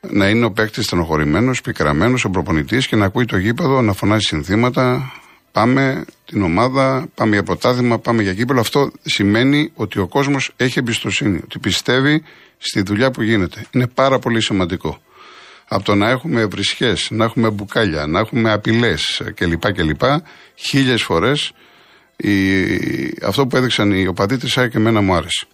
Να 0.00 0.28
είναι 0.28 0.44
ο 0.44 0.52
παίκτης 0.52 0.84
στενοχωρημένος, 0.84 1.60
πικραμένος, 1.60 2.24
ο 2.24 2.30
προπονητής 2.30 2.86
και 2.86 2.96
να 2.96 3.04
ακούει 3.04 3.24
το 3.24 3.36
γήπεδο 3.36 3.82
να 3.82 3.92
φωνάζει 3.92 4.26
συνθήματα. 4.26 5.12
Πάμε 5.52 6.04
την 6.24 6.42
ομάδα, 6.42 7.08
πάμε 7.14 7.32
για 7.32 7.42
πρωτάθλημα, 7.42 7.98
πάμε 7.98 8.22
για 8.22 8.34
κύπελο. 8.34 8.60
Αυτό 8.60 8.90
σημαίνει 9.02 9.70
ότι 9.74 9.98
ο 9.98 10.06
κόσμος 10.06 10.52
έχει 10.56 10.78
εμπιστοσύνη, 10.78 11.40
ότι 11.44 11.58
πιστεύει 11.58 12.22
στη 12.58 12.82
δουλειά 12.82 13.10
που 13.10 13.22
γίνεται. 13.22 13.66
Είναι 13.70 13.86
πάρα 13.86 14.18
πολύ 14.18 14.42
σημαντικό. 14.42 15.00
Από 15.68 15.84
το 15.84 15.94
να 15.94 16.08
έχουμε 16.08 16.44
βρισχές, 16.44 17.08
να 17.10 17.24
έχουμε 17.24 17.50
μπουκάλια, 17.50 18.06
να 18.06 18.18
έχουμε 18.18 18.52
απειλές 18.52 19.22
κλπ. 19.34 19.72
κλπ. 19.72 20.02
Χίλιες 20.54 21.02
φορές 21.02 21.52
αυτό 23.22 23.46
που 23.46 23.56
έδειξαν 23.56 23.92
οι 23.92 24.06
οπαδοί 24.06 24.36
τη 24.36 24.48
ΣΑΕ 24.48 24.68
και 24.68 24.76
εμένα 24.76 25.00
μου 25.00 25.14
άρεσε. 25.14 25.46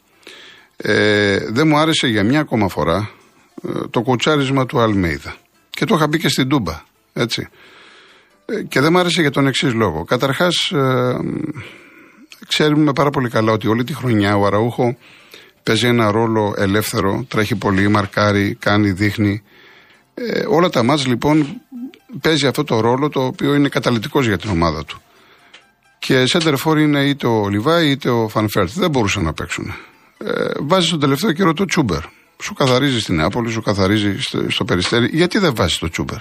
Ε, 0.76 1.38
δεν 1.50 1.68
μου 1.68 1.76
άρεσε 1.76 2.06
για 2.06 2.24
μια 2.24 2.40
ακόμα 2.40 2.68
φορά 2.68 3.10
ε, 3.68 3.88
το 3.90 4.02
κοτσάρισμα 4.02 4.66
του 4.66 4.80
Αλμέιδα. 4.80 5.36
Και 5.70 5.84
το 5.84 5.94
είχα 5.94 6.06
μπει 6.06 6.18
και 6.18 6.28
στην 6.28 6.48
Τούμπα. 6.48 6.82
Έτσι. 7.12 7.48
Ε, 8.46 8.62
και 8.62 8.80
δεν 8.80 8.92
μου 8.92 8.98
άρεσε 8.98 9.20
για 9.20 9.30
τον 9.30 9.46
εξής 9.46 9.72
λόγο. 9.72 10.04
Καταρχάς, 10.04 10.70
ε, 10.70 11.16
ξέρουμε 12.48 12.92
πάρα 12.92 13.10
πολύ 13.10 13.28
καλά 13.28 13.52
ότι 13.52 13.68
όλη 13.68 13.84
τη 13.84 13.94
χρονιά 13.94 14.36
ο 14.36 14.46
Αραούχο 14.46 14.96
παίζει 15.62 15.86
ένα 15.86 16.10
ρόλο 16.10 16.54
ελεύθερο, 16.56 17.24
τρέχει 17.28 17.56
πολύ, 17.56 17.88
μαρκάρει, 17.88 18.56
κάνει, 18.60 18.90
δείχνει. 18.90 19.42
Ε, 20.14 20.44
όλα 20.48 20.68
τα 20.68 20.82
ματς 20.82 21.06
λοιπόν 21.06 21.60
παίζει 22.20 22.46
αυτό 22.46 22.64
το 22.64 22.80
ρόλο 22.80 23.08
το 23.08 23.24
οποίο 23.24 23.54
είναι 23.54 23.68
καταλυτικός 23.68 24.26
για 24.26 24.38
την 24.38 24.50
ομάδα 24.50 24.84
του. 24.84 25.00
Και 25.98 26.24
σέντερ 26.32 26.54
φορ 26.64 26.78
είναι 26.78 27.04
είτε 27.04 27.26
ο 27.26 27.48
Λιβάι 27.48 27.90
είτε 27.90 28.10
ο 28.10 28.28
Φαν 28.28 28.45
Βέερτ. 28.45 28.70
Δεν 28.74 28.90
μπορούσαν 28.90 29.22
να 29.22 29.32
παίξουν. 29.32 29.74
Ε, 30.18 30.50
βάζει 30.60 30.90
τον 30.90 31.00
τελευταίο 31.00 31.32
καιρό 31.32 31.52
το 31.52 31.64
Τσούμπερ. 31.64 32.00
Σου 32.42 32.54
καθαρίζει 32.54 33.00
στην 33.00 33.14
Νεάπολη, 33.14 33.50
σου 33.50 33.62
καθαρίζει 33.62 34.20
στο, 34.20 34.50
στο 34.50 34.64
Περιστέρι. 34.64 35.08
Γιατί 35.12 35.38
δεν 35.38 35.54
βάζει 35.54 35.78
το 35.78 35.88
Τσούμπερ; 35.88 36.18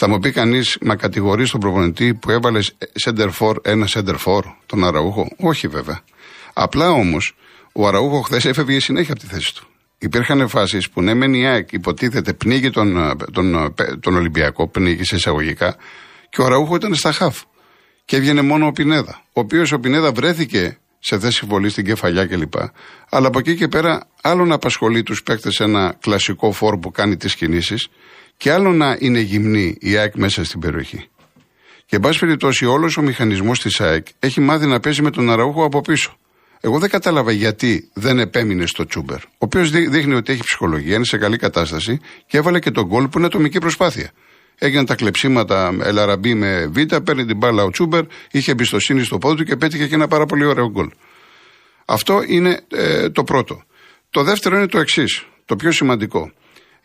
Θα 0.00 0.08
μου 0.08 0.18
πει 0.18 0.30
κανείς, 0.30 0.78
μα 0.80 0.96
κατηγορείς 0.96 1.50
τον 1.50 1.60
προπονητή 1.60 2.14
που 2.14 2.30
έβαλες 2.30 2.76
center 3.04 3.30
for 3.38 3.54
ένα 3.62 3.86
center 3.88 4.16
for, 4.24 4.40
τον 4.66 4.84
Αραούχο. 4.84 5.28
Όχι 5.36 5.68
βέβαια. 5.68 6.00
Απλά 6.52 6.90
όμως 6.90 7.36
ο 7.72 7.86
Αραούχο 7.86 8.20
χθες 8.20 8.44
έφευγε 8.44 8.80
συνέχεια 8.80 9.12
από 9.12 9.22
τη 9.22 9.26
θέση 9.26 9.54
του. 9.54 9.66
Υπήρχαν 9.98 10.48
φάσεις 10.48 10.90
που 10.90 11.02
ναι, 11.02 11.14
μεν 11.14 11.34
η 11.34 11.46
ΑΕΚ 11.46 11.72
υποτίθεται 11.72 12.32
πνίγει 12.32 12.70
τον, 12.70 13.16
τον, 13.32 13.74
τον 14.00 14.16
Ολυμπιακό, 14.16 14.68
πνίγει 14.68 15.04
σε 15.04 15.16
εισαγωγικά, 15.16 15.76
και 16.28 16.40
ο 16.40 16.44
Αραούχο 16.44 16.76
ήταν 16.76 16.94
στα 16.94 17.12
χαφ 17.12 17.42
και 18.04 18.16
έβγαινε 18.16 18.42
μόνο 18.42 18.66
ο 18.66 18.72
Πινέδα. 18.72 19.22
Ο 19.32 19.40
οποίος 19.40 19.72
ο 19.72 19.78
Πινέδα 19.78 20.12
βρέθηκε 20.12 20.78
σε 20.98 21.18
θέση 21.18 21.46
βολής 21.46 21.72
στην 21.72 21.84
κεφαλιά 21.84 22.26
κλπ. 22.26 22.54
Αλλά 23.10 23.26
από 23.26 23.38
εκεί 23.38 23.56
και 23.56 23.68
πέρα, 23.68 24.08
άλλο 24.22 24.44
να 24.44 24.54
απασχολεί 24.54 25.02
τους 25.02 25.22
παίκτες 25.22 25.60
ένα 25.60 25.96
κλασικό 26.00 26.52
φόρ 26.52 26.78
που 26.78 26.90
κάνει 26.90 27.16
τις 27.16 27.34
κινήσεις, 27.34 27.88
και 28.38 28.52
άλλο 28.52 28.72
να 28.72 28.96
είναι 28.98 29.20
γυμνή 29.20 29.76
η 29.80 29.96
ΑΕΚ 29.96 30.14
μέσα 30.16 30.44
στην 30.44 30.60
περιοχή. 30.60 31.08
Και 31.86 31.96
εν 31.96 32.00
πάση 32.02 32.18
περιπτώσει, 32.18 32.66
όλος 32.66 32.96
ο 32.96 33.02
μηχανισμός 33.02 33.60
της 33.60 33.80
ΑΕΚ 33.80 34.06
έχει 34.18 34.40
μάθει 34.40 34.66
να 34.66 34.80
παίζει 34.80 35.02
με 35.02 35.10
τον 35.10 35.30
Αραούχο 35.30 35.64
από 35.64 35.80
πίσω. 35.80 36.16
Εγώ 36.60 36.78
δεν 36.78 36.90
κατάλαβα 36.90 37.32
γιατί 37.32 37.90
δεν 37.92 38.18
επέμεινε 38.18 38.66
στο 38.66 38.86
Τσούμπερ, 38.86 39.16
ο 39.16 39.20
οποίος 39.38 39.70
δείχνει 39.70 40.14
ότι 40.14 40.32
έχει 40.32 40.42
ψυχολογία, 40.44 40.94
είναι 40.94 41.04
σε 41.04 41.18
καλή 41.18 41.36
κατάσταση 41.36 42.00
και 42.26 42.36
έβαλε 42.36 42.58
και 42.58 42.70
τον 42.70 42.84
γκολ 42.86 43.08
που 43.08 43.18
είναι 43.18 43.26
ατομική 43.26 43.58
προσπάθεια. 43.58 44.10
Έγιναν 44.58 44.86
τα 44.86 44.94
κλεψίματα 44.94 45.76
Ελαραμπή 45.82 46.34
με 46.34 46.66
Β, 46.66 46.96
παίρνει 47.04 47.24
την 47.24 47.36
μπάλα 47.36 47.62
ο 47.64 47.70
Τσούμπερ, 47.70 48.02
είχε 48.30 48.50
εμπιστοσύνη 48.50 49.04
στο 49.04 49.18
πόδι 49.18 49.36
του 49.36 49.44
και 49.44 49.56
πέτυχε 49.56 49.86
και 49.86 49.94
ένα 49.94 50.08
πάρα 50.08 50.26
πολύ 50.26 50.44
ωραίο 50.44 50.70
γκολ. 50.70 50.90
Αυτό 51.84 52.22
είναι 52.26 52.60
ε, 52.68 53.10
το 53.10 53.24
πρώτο. 53.24 53.62
Το 54.10 54.22
δεύτερο 54.22 54.56
είναι 54.56 54.66
το 54.66 54.78
εξής, 54.78 55.26
το 55.44 55.56
πιο 55.56 55.72
σημαντικό. 55.72 56.32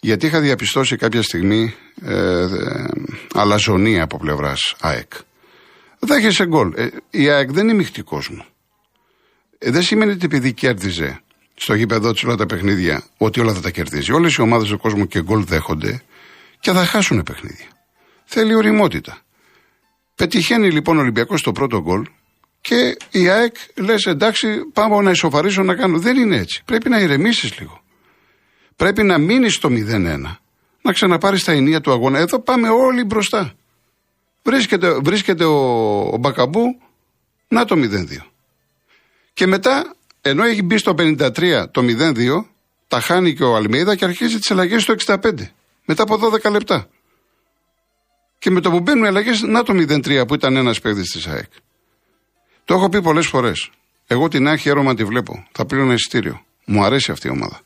Γιατί 0.04 0.26
είχα 0.26 0.40
διαπιστώσει 0.40 0.96
κάποια 0.96 1.22
στιγμή 1.22 1.74
ε, 2.02 2.42
ε, 2.42 2.48
αλαζονία 3.34 4.04
από 4.04 4.18
πλευράς 4.18 4.76
ΑΕΚ. 4.80 5.12
Δέχεσαι 6.00 6.46
γκολ. 6.46 6.74
Ε, 6.76 6.88
η 7.10 7.30
ΑΕΚ 7.30 7.52
δεν 7.52 7.64
είναι 7.64 7.78
μειχτή 7.78 8.02
κόσμο. 8.02 8.46
Ε, 9.58 9.72
δεν 9.72 9.82
σημαίνει 9.82 10.12
ότι 10.12 10.26
επειδή 10.26 10.54
κέρδιζε 10.54 11.22
στο 11.56 11.74
γήπεδο 11.74 12.12
της 12.12 12.24
όλα 12.24 12.36
τα 12.36 12.46
παιχνίδια, 12.46 13.04
ότι 13.18 13.40
όλα 13.40 13.54
θα 13.54 13.62
τα 13.62 13.70
κερδίζει. 13.70 14.12
Όλες 14.12 14.34
οι 14.34 14.42
ομάδες 14.42 14.68
του 14.70 14.78
κόσμου 14.78 15.08
και 15.08 15.22
γκολ 15.22 15.44
δέχονται 15.44 16.02
και 16.60 16.72
θα 16.72 16.86
χάσουν 16.86 17.24
παιχνίδια. 17.24 17.68
Θέλει 18.26 18.56
οριμότητα. 18.56 19.18
Πετυχαίνει 20.16 20.72
λοιπόν 20.72 20.98
ο 20.98 21.00
Ολυμπιακός 21.00 21.42
το 21.42 21.52
πρώτο 21.52 21.82
γκολ 21.82 22.06
και 22.62 22.98
η 23.12 23.30
ΑΕΚ 23.30 23.56
λες 23.76 24.06
εντάξει, 24.06 24.48
πάμε 24.74 25.02
να 25.02 25.12
ισοφαρίσω 25.12 25.64
να 25.64 25.76
κάνω. 25.76 26.00
Δεν 26.00 26.18
είναι 26.18 26.38
έτσι. 26.38 26.62
Πρέπει 26.66 26.90
να 26.90 27.00
ηρεμήσεις 27.00 27.60
λίγο. 27.60 27.83
Πρέπει 28.75 29.03
να 29.03 29.18
μείνει 29.18 29.50
στο 29.50 29.70
0-1. 29.72 30.38
Να 30.82 30.92
ξαναπάρει 30.92 31.39
τα 31.39 31.51
ενία 31.51 31.82
του 31.82 31.92
αγώνα. 31.92 32.20
Εδώ 32.20 32.39
πάμε 32.39 32.70
όλοι 32.70 33.03
μπροστά. 33.03 33.53
Βρίσκεται, 34.44 35.00
βρίσκεται 35.03 35.44
ο, 35.44 35.58
ο 36.00 36.18
Μπακαμπού, 36.18 36.82
να 37.48 37.65
το 37.65 37.75
0-2. 37.77 38.06
Και 39.34 39.48
μετά, 39.48 39.96
ενώ 40.22 40.44
έχει 40.44 40.62
μπει 40.62 40.77
στο 40.77 40.96
53 40.98 41.65
το 41.72 41.82
0-2, 41.82 42.46
τα 42.88 43.00
χάνει 43.00 43.34
και 43.34 43.44
ο 43.44 43.56
Αλμίδα 43.56 43.96
και 43.96 44.06
αρχίζει 44.06 44.39
τις 44.39 44.51
αλλαγές 44.51 44.82
στο 44.82 44.96
65 45.06 45.15
μετά 45.86 46.03
από 46.03 46.20
12 46.44 46.51
λεπτά. 46.51 46.88
Και 48.39 48.50
με 48.50 48.62
το 48.62 48.70
που 48.70 48.80
μπαίνουν 48.80 49.03
οι 49.03 49.08
αλλαγές, 49.08 49.42
να 49.42 49.63
το 49.63 49.74
0-3 49.74 50.27
που 50.27 50.34
ήταν 50.34 50.56
ένας 50.56 50.82
παίκτης 50.82 51.12
της 51.12 51.27
ΑΕΚ. 51.27 51.51
Το 52.65 52.74
έχω 52.74 52.89
πει 52.89 53.01
πολλές 53.01 53.27
φορές. 53.27 53.70
Εγώ 54.08 54.27
την 54.27 54.48
ΑΕΚ 54.48 54.60
χαίρομαι 54.60 54.89
να 54.89 54.96
τη 54.96 55.03
βλέπω. 55.03 55.48
Θα 55.51 55.65
πλήρω 55.65 55.92
εισιτήριο. 55.92 56.46
Μου 56.65 56.84
αρέσει 56.84 57.12
αυτή 57.12 57.27
η 57.27 57.30
ομάδα. 57.30 57.62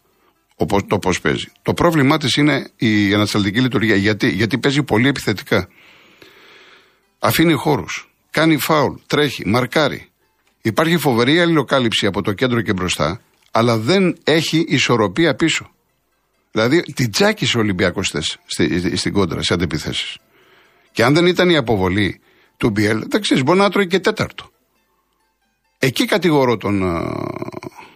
Το 0.88 1.00
πώς 1.00 1.22
παίζει. 1.22 1.52
Το 1.62 1.74
πρόβλημά 1.74 2.18
της 2.18 2.36
είναι 2.36 2.70
η 2.76 3.14
ανασταλτική 3.14 3.60
λειτουργία. 3.60 3.96
Γιατί, 3.96 4.30
Γιατί 4.30 4.58
παίζει 4.58 4.84
πολύ 4.84 5.08
επιθετικά. 5.08 5.68
Αφήνει 7.20 7.54
χώρους. 7.54 8.10
Κάνει 8.32 8.58
φάουλ. 8.58 8.94
Τρέχει. 9.08 9.48
Μαρκάρει. 9.48 10.10
Υπάρχει 10.62 10.98
φοβερή 10.98 11.40
αλληλοκάλυψη 11.40 12.06
από 12.06 12.22
το 12.22 12.34
κέντρο 12.34 12.62
και 12.62 12.74
μπροστά, 12.74 13.22
αλλά 13.52 13.78
δεν 13.78 14.18
έχει 14.24 14.66
ισορροπία 14.68 15.36
πίσω. 15.36 15.72
Δηλαδή 16.52 16.82
την 16.82 17.12
τσάκισε 17.12 17.58
ο 17.58 17.60
Ολυμπιακός 17.60 18.14
στη, 18.46 18.98
στην 18.98 19.14
κόντρα, 19.14 19.44
σε 19.44 19.54
αντιπιθέσει. 19.54 20.20
Και 20.92 21.04
αν 21.04 21.14
δεν 21.14 21.26
ήταν 21.26 21.50
η 21.50 21.58
αποβολή 21.58 22.20
του 22.58 22.70
Μπιέλ, 22.70 23.04
δεν 23.08 23.22
ξέρεις, 23.22 23.44
μπορεί 23.44 23.60
να 23.60 23.70
τρώει 23.70 23.88
και 23.88 24.00
τέταρτο. 24.00 24.50
Εκεί 25.78 26.06
κατηγορώ 26.06 26.58
τον 26.58 26.82
uh, 26.84 27.12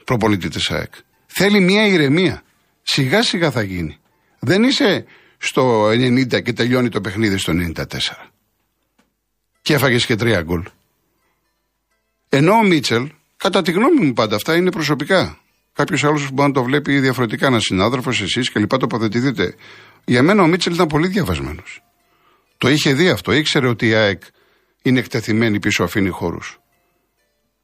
προπονητή 0.04 0.50
της 0.50 0.72
ΑΕΚ. 0.72 0.94
Θέλει 1.26 1.60
μια 1.60 1.88
ηρεμία. 1.88 2.44
Σιγά 2.84 3.24
σιγά 3.24 3.52
θα 3.52 3.62
γίνει. 3.62 3.98
Δεν 4.40 4.64
είσαι 4.64 5.06
στο 5.38 5.88
90 5.90 6.42
και 6.44 6.54
τελειώνει 6.54 6.90
το 6.90 7.02
παιχνίδι 7.02 7.38
στο 7.38 7.54
94. 7.54 7.84
Και 9.62 9.74
έφαγες 9.74 10.06
και 10.06 10.16
τρία 10.16 10.42
γκολ. 10.42 10.64
Ενώ 12.30 12.54
ο 12.54 12.64
Μίτσελ, 12.64 13.10
κατά 13.38 13.62
τη 13.62 13.72
γνώμη 13.72 14.06
μου 14.06 14.14
πάντα 14.14 14.36
αυτά 14.36 14.56
είναι 14.56 14.72
προσωπικά. 14.72 15.40
Κάποιος 15.74 16.04
άλλος 16.04 16.32
μπορεί 16.32 16.48
να 16.48 16.54
το 16.54 16.64
βλέπει 16.64 17.00
διαφορετικά, 17.00 17.48
ένας 17.48 17.64
συνάδελφος, 17.64 18.22
εσείς 18.22 18.52
και 18.52 18.60
λοιπά 18.60 18.78
τοποθετηθείτε. 18.78 19.56
Για 20.06 20.24
μένα 20.24 20.44
ο 20.44 20.48
Μίτσελ 20.48 20.74
ήταν 20.74 20.88
πολύ 20.88 21.08
διαβασμένος. 21.08 21.84
Το 22.58 22.70
είχε 22.70 22.94
δει 22.94 23.10
αυτό, 23.10 23.32
ήξερε 23.32 23.68
ότι 23.68 23.88
η 23.88 23.94
ΑΕΚ 23.94 24.22
είναι 24.82 25.00
εκτεθειμένη 25.00 25.60
πίσω, 25.60 25.84
αφήνει 25.84 26.10
χώρους. 26.10 26.60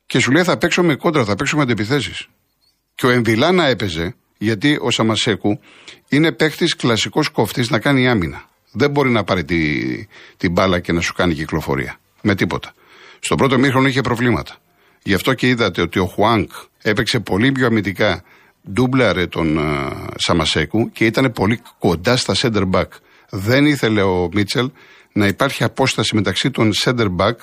Και 0.05 0.19
σου 0.19 0.31
λέει 0.31 0.43
θα 0.43 0.57
παίξω 0.57 0.83
με 0.83 0.95
κόντρα, 0.95 1.25
θα 1.25 1.35
παίξω 1.35 1.55
με 1.55 1.61
αντιπιθέσεις. 1.61 2.27
Και 2.95 3.05
ο 3.05 3.09
Εμβιλάνα 3.09 3.65
έπαιζε, 3.65 4.15
γιατί 4.37 4.77
ο 4.81 4.91
Σαμασέκου 4.91 5.59
είναι 6.09 6.31
παίχτη 6.31 6.65
κλασικός 6.65 7.29
κοφτής 7.29 7.69
να 7.69 7.79
κάνει 7.79 8.07
άμυνα. 8.07 8.49
Δεν 8.71 8.91
μπορεί 8.91 9.09
να 9.09 9.23
πάρει 9.23 9.43
τη, 9.43 9.57
την 10.37 10.51
μπάλα 10.51 10.79
και 10.79 10.91
να 10.91 11.01
σου 11.01 11.13
κάνει 11.13 11.33
κυκλοφορία. 11.33 11.99
Με 12.21 12.35
τίποτα. 12.35 12.73
Στον 13.19 13.37
πρώτο 13.37 13.57
μήχρονο 13.57 13.87
είχε 13.87 14.01
προβλήματα. 14.01 14.55
Γι' 15.03 15.13
αυτό 15.13 15.33
και 15.33 15.47
είδατε 15.47 15.81
ότι 15.81 15.99
ο 15.99 16.05
Χουάνκ 16.05 16.51
έπαιξε 16.81 17.19
πολύ 17.19 17.51
πιο 17.51 17.65
αμυντικά, 17.65 18.23
ντούμπλαρε 18.71 19.27
τον 19.27 19.57
uh, 19.59 20.07
Σαμασέκου 20.15 20.91
και 20.91 21.05
ήταν 21.05 21.31
πολύ 21.31 21.61
κοντά 21.79 22.17
στα 22.17 22.33
center 22.37 22.69
back. 22.71 22.87
Δεν 23.29 23.65
ήθελε 23.65 24.01
ο 24.01 24.29
Μίτσελ 24.33 24.71
να 25.11 25.27
υπάρχει 25.27 25.63
απόσταση 25.63 26.15
μεταξύ 26.15 26.51
των 26.51 26.71
center 26.83 27.07
back, 27.17 27.35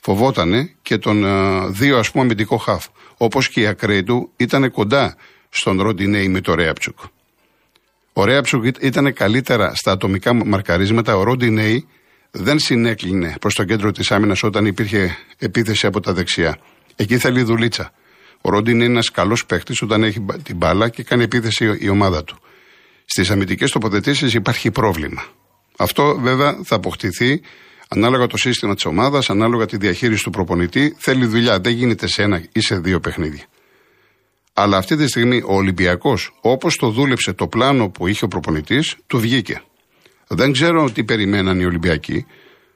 φοβότανε, 0.00 0.74
και 0.82 0.98
των 0.98 1.22
uh, 1.24 1.68
δύο 1.70 1.98
ας 1.98 2.10
πούμε 2.10 2.24
αμυντικό 2.24 2.56
χαφ. 2.56 2.86
Όπως 3.16 3.48
και 3.48 3.60
η 3.60 3.66
ακραίη 3.66 4.02
του 4.02 4.30
ήταν 4.36 4.70
κοντά 4.70 5.16
στον 5.56 5.82
Ροντινέη 5.82 6.28
με 6.28 6.40
το 6.40 6.54
Ρέαψουκ. 6.54 6.98
Ο 8.12 8.24
Ρέαψουκ 8.24 8.64
ήταν 8.80 9.12
καλύτερα 9.12 9.74
στα 9.74 9.92
ατομικά 9.92 10.32
μαρκαρίσματα, 10.32 11.16
ο 11.16 11.22
Ροντινέη 11.22 11.86
δεν 12.30 12.58
συνέκλεινε 12.58 13.34
προς 13.40 13.54
το 13.54 13.64
κέντρο 13.64 13.92
της 13.92 14.10
άμυνας 14.10 14.42
όταν 14.42 14.66
υπήρχε 14.66 15.16
επίθεση 15.38 15.86
από 15.86 16.00
τα 16.00 16.12
δεξιά. 16.12 16.58
Εκεί 16.96 17.18
θέλει 17.18 17.42
δουλίτσα. 17.42 17.92
Ο 18.40 18.50
Ρόντιν 18.50 18.74
είναι 18.74 18.84
ένας 18.84 19.10
καλός 19.10 19.46
παίχτη 19.46 19.72
όταν 19.82 20.02
έχει 20.02 20.24
την 20.42 20.56
μπάλα 20.56 20.88
και 20.88 21.02
κάνει 21.02 21.22
επίθεση 21.22 21.76
η 21.80 21.88
ομάδα 21.88 22.24
του. 22.24 22.38
Στις 23.04 23.30
αμυντικές 23.30 23.70
τοποθετήσεις 23.70 24.34
υπάρχει 24.34 24.70
πρόβλημα. 24.70 25.24
Αυτό 25.76 26.18
βέβαια 26.20 26.58
θα 26.64 26.74
αποκτηθεί 26.76 27.40
ανάλογα 27.88 28.26
το 28.26 28.36
σύστημα 28.36 28.74
της 28.74 28.84
ομάδας, 28.84 29.30
ανάλογα 29.30 29.66
τη 29.66 29.76
διαχείριση 29.76 30.22
του 30.22 30.30
προπονητή. 30.30 30.94
Θέλει 30.98 31.26
δουλειά. 31.26 31.60
Δεν 31.60 31.72
γίνεται 31.72 32.06
σε 32.06 32.22
ένα 32.22 32.42
ή 32.52 32.60
σε 32.60 32.78
δύο 32.78 33.00
παιχνίδια. 33.00 33.44
Αλλά 34.56 34.76
αυτή 34.76 34.96
τη 34.96 35.08
στιγμή 35.08 35.42
ο 35.46 35.54
Ολυμπιακός, 35.54 36.38
όπως 36.40 36.76
το 36.76 36.90
δούλεψε 36.90 37.32
το 37.32 37.46
πλάνο 37.46 37.88
που 37.88 38.06
είχε 38.06 38.24
ο 38.24 38.28
προπονητής, 38.28 38.96
του 39.06 39.18
βγήκε. 39.18 39.62
Δεν 40.28 40.52
ξέρω 40.52 40.90
τι 40.90 41.04
περιμέναν 41.04 41.60
οι 41.60 41.64
Ολυμπιακοί, 41.64 42.26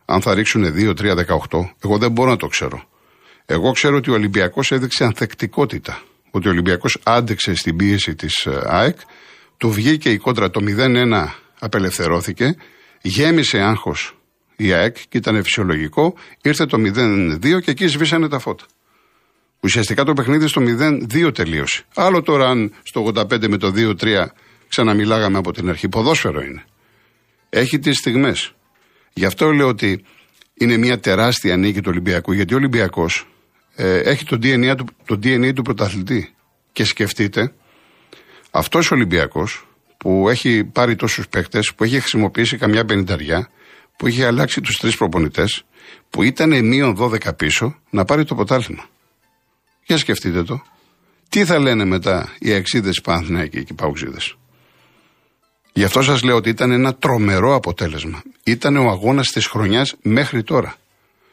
αν 0.04 0.20
θα 0.20 0.34
ρίξουν 0.34 0.64
2-3-18. 0.64 1.74
Εγώ 1.84 1.98
δεν 1.98 2.10
μπορώ 2.10 2.30
να 2.30 2.36
το 2.36 2.46
ξέρω. 2.46 2.82
Εγώ 3.46 3.72
ξέρω 3.72 3.96
ότι 3.96 4.10
ο 4.10 4.14
Ολυμπιακός 4.14 4.72
έδειξε 4.72 5.04
ανθεκτικότητα. 5.04 6.02
Ότι 6.30 6.48
ο 6.48 6.50
Ολυμπιακός 6.50 6.98
άντεξε 7.02 7.54
στην 7.54 7.76
πίεση 7.76 8.14
της 8.14 8.46
ε, 8.46 8.60
ΑΕΚ, 8.64 8.98
του 9.56 9.70
βγήκε 9.70 10.10
η 10.10 10.16
κόντρα 10.16 10.50
το 10.50 10.60
0-1, 10.78 11.28
απελευθερώθηκε, 11.58 12.56
γέμισε 13.02 13.58
άγχος 13.58 14.18
η 14.56 14.72
ΑΕΚ 14.72 14.96
και 15.08 15.18
ήταν 15.18 15.42
φυσιολογικό, 15.42 16.14
ήρθε 16.42 16.66
το 16.66 16.76
0-2 16.80 17.62
και 17.62 17.70
εκεί 17.70 17.86
σβήσανε 17.86 18.28
τα 18.28 18.38
φώτα. 18.38 18.64
Ουσιαστικά 19.60 20.04
το 20.04 20.12
παιχνίδι 20.12 20.46
στο 20.46 20.62
0-2 20.64 21.34
τελείωσε. 21.34 21.82
Άλλο 21.94 22.22
τώρα 22.22 22.48
αν 22.48 22.72
στο 22.82 23.12
85 23.14 23.48
με 23.48 23.56
το 23.56 23.72
2-3 23.76 24.26
ξαναμιλάγαμε 24.68 25.38
από 25.38 25.52
την 25.52 25.68
αρχή. 25.68 25.88
Ποδόσφαιρο 25.88 26.40
είναι. 26.40 26.64
Έχει 27.48 27.78
τις 27.78 27.96
στιγμές. 27.96 28.52
Γι' 29.12 29.24
αυτό 29.24 29.52
λέω 29.52 29.68
ότι 29.68 30.04
είναι 30.54 30.76
μια 30.76 31.00
τεράστια 31.00 31.56
νίκη 31.56 31.80
του 31.80 31.88
Ολυμπιακού, 31.90 32.32
γιατί 32.32 32.54
ο 32.54 32.56
Ολυμπιακός 32.56 33.26
ε, 33.74 33.98
έχει 33.98 34.24
το 34.24 34.38
DNA, 34.42 34.74
του, 34.76 34.84
το 35.04 35.14
DNA 35.22 35.52
του 35.54 35.62
πρωταθλητή. 35.62 36.34
Και 36.72 36.84
σκεφτείτε, 36.84 37.52
αυτός 38.50 38.90
ο 38.90 38.94
Ολυμπιακός 38.94 39.66
που 39.96 40.28
έχει 40.28 40.64
πάρει 40.64 40.96
τόσους 40.96 41.28
παίκτες, 41.28 41.74
που 41.74 41.84
έχει 41.84 42.00
χρησιμοποιήσει 42.00 42.56
καμιά 42.56 42.84
πενηνταριά, 42.84 43.48
που 43.96 44.06
είχε 44.06 44.26
αλλάξει 44.26 44.60
τους 44.60 44.76
τρεις 44.76 44.96
προπονητές, 44.96 45.62
που 46.10 46.22
ήταν 46.22 46.64
μείον 46.64 46.96
12 46.98 47.36
πίσω, 47.36 47.78
να 47.90 48.04
πάρει 48.04 48.24
το 48.24 48.34
ποτάλθημα. 48.34 48.88
Για 49.88 49.98
σκεφτείτε 49.98 50.42
το. 50.42 50.62
Τι 51.28 51.44
θα 51.44 51.58
λένε 51.58 51.84
μετά 51.84 52.32
οι 52.38 52.52
εξίδε 52.52 52.90
Παναθηναϊκοί 53.02 53.64
και 53.64 53.72
οι 53.72 53.74
Παουξίδε. 53.74 54.18
Γι' 55.72 55.84
αυτό 55.84 56.02
σας 56.02 56.22
λέω 56.22 56.36
ότι 56.36 56.48
ήταν 56.48 56.70
ένα 56.70 56.94
τρομερό 56.94 57.54
αποτέλεσμα. 57.54 58.22
Ήταν 58.44 58.76
ο 58.76 58.88
αγώνας 58.88 59.28
της 59.28 59.46
χρονιάς 59.46 59.94
μέχρι 60.02 60.42
τώρα. 60.42 60.76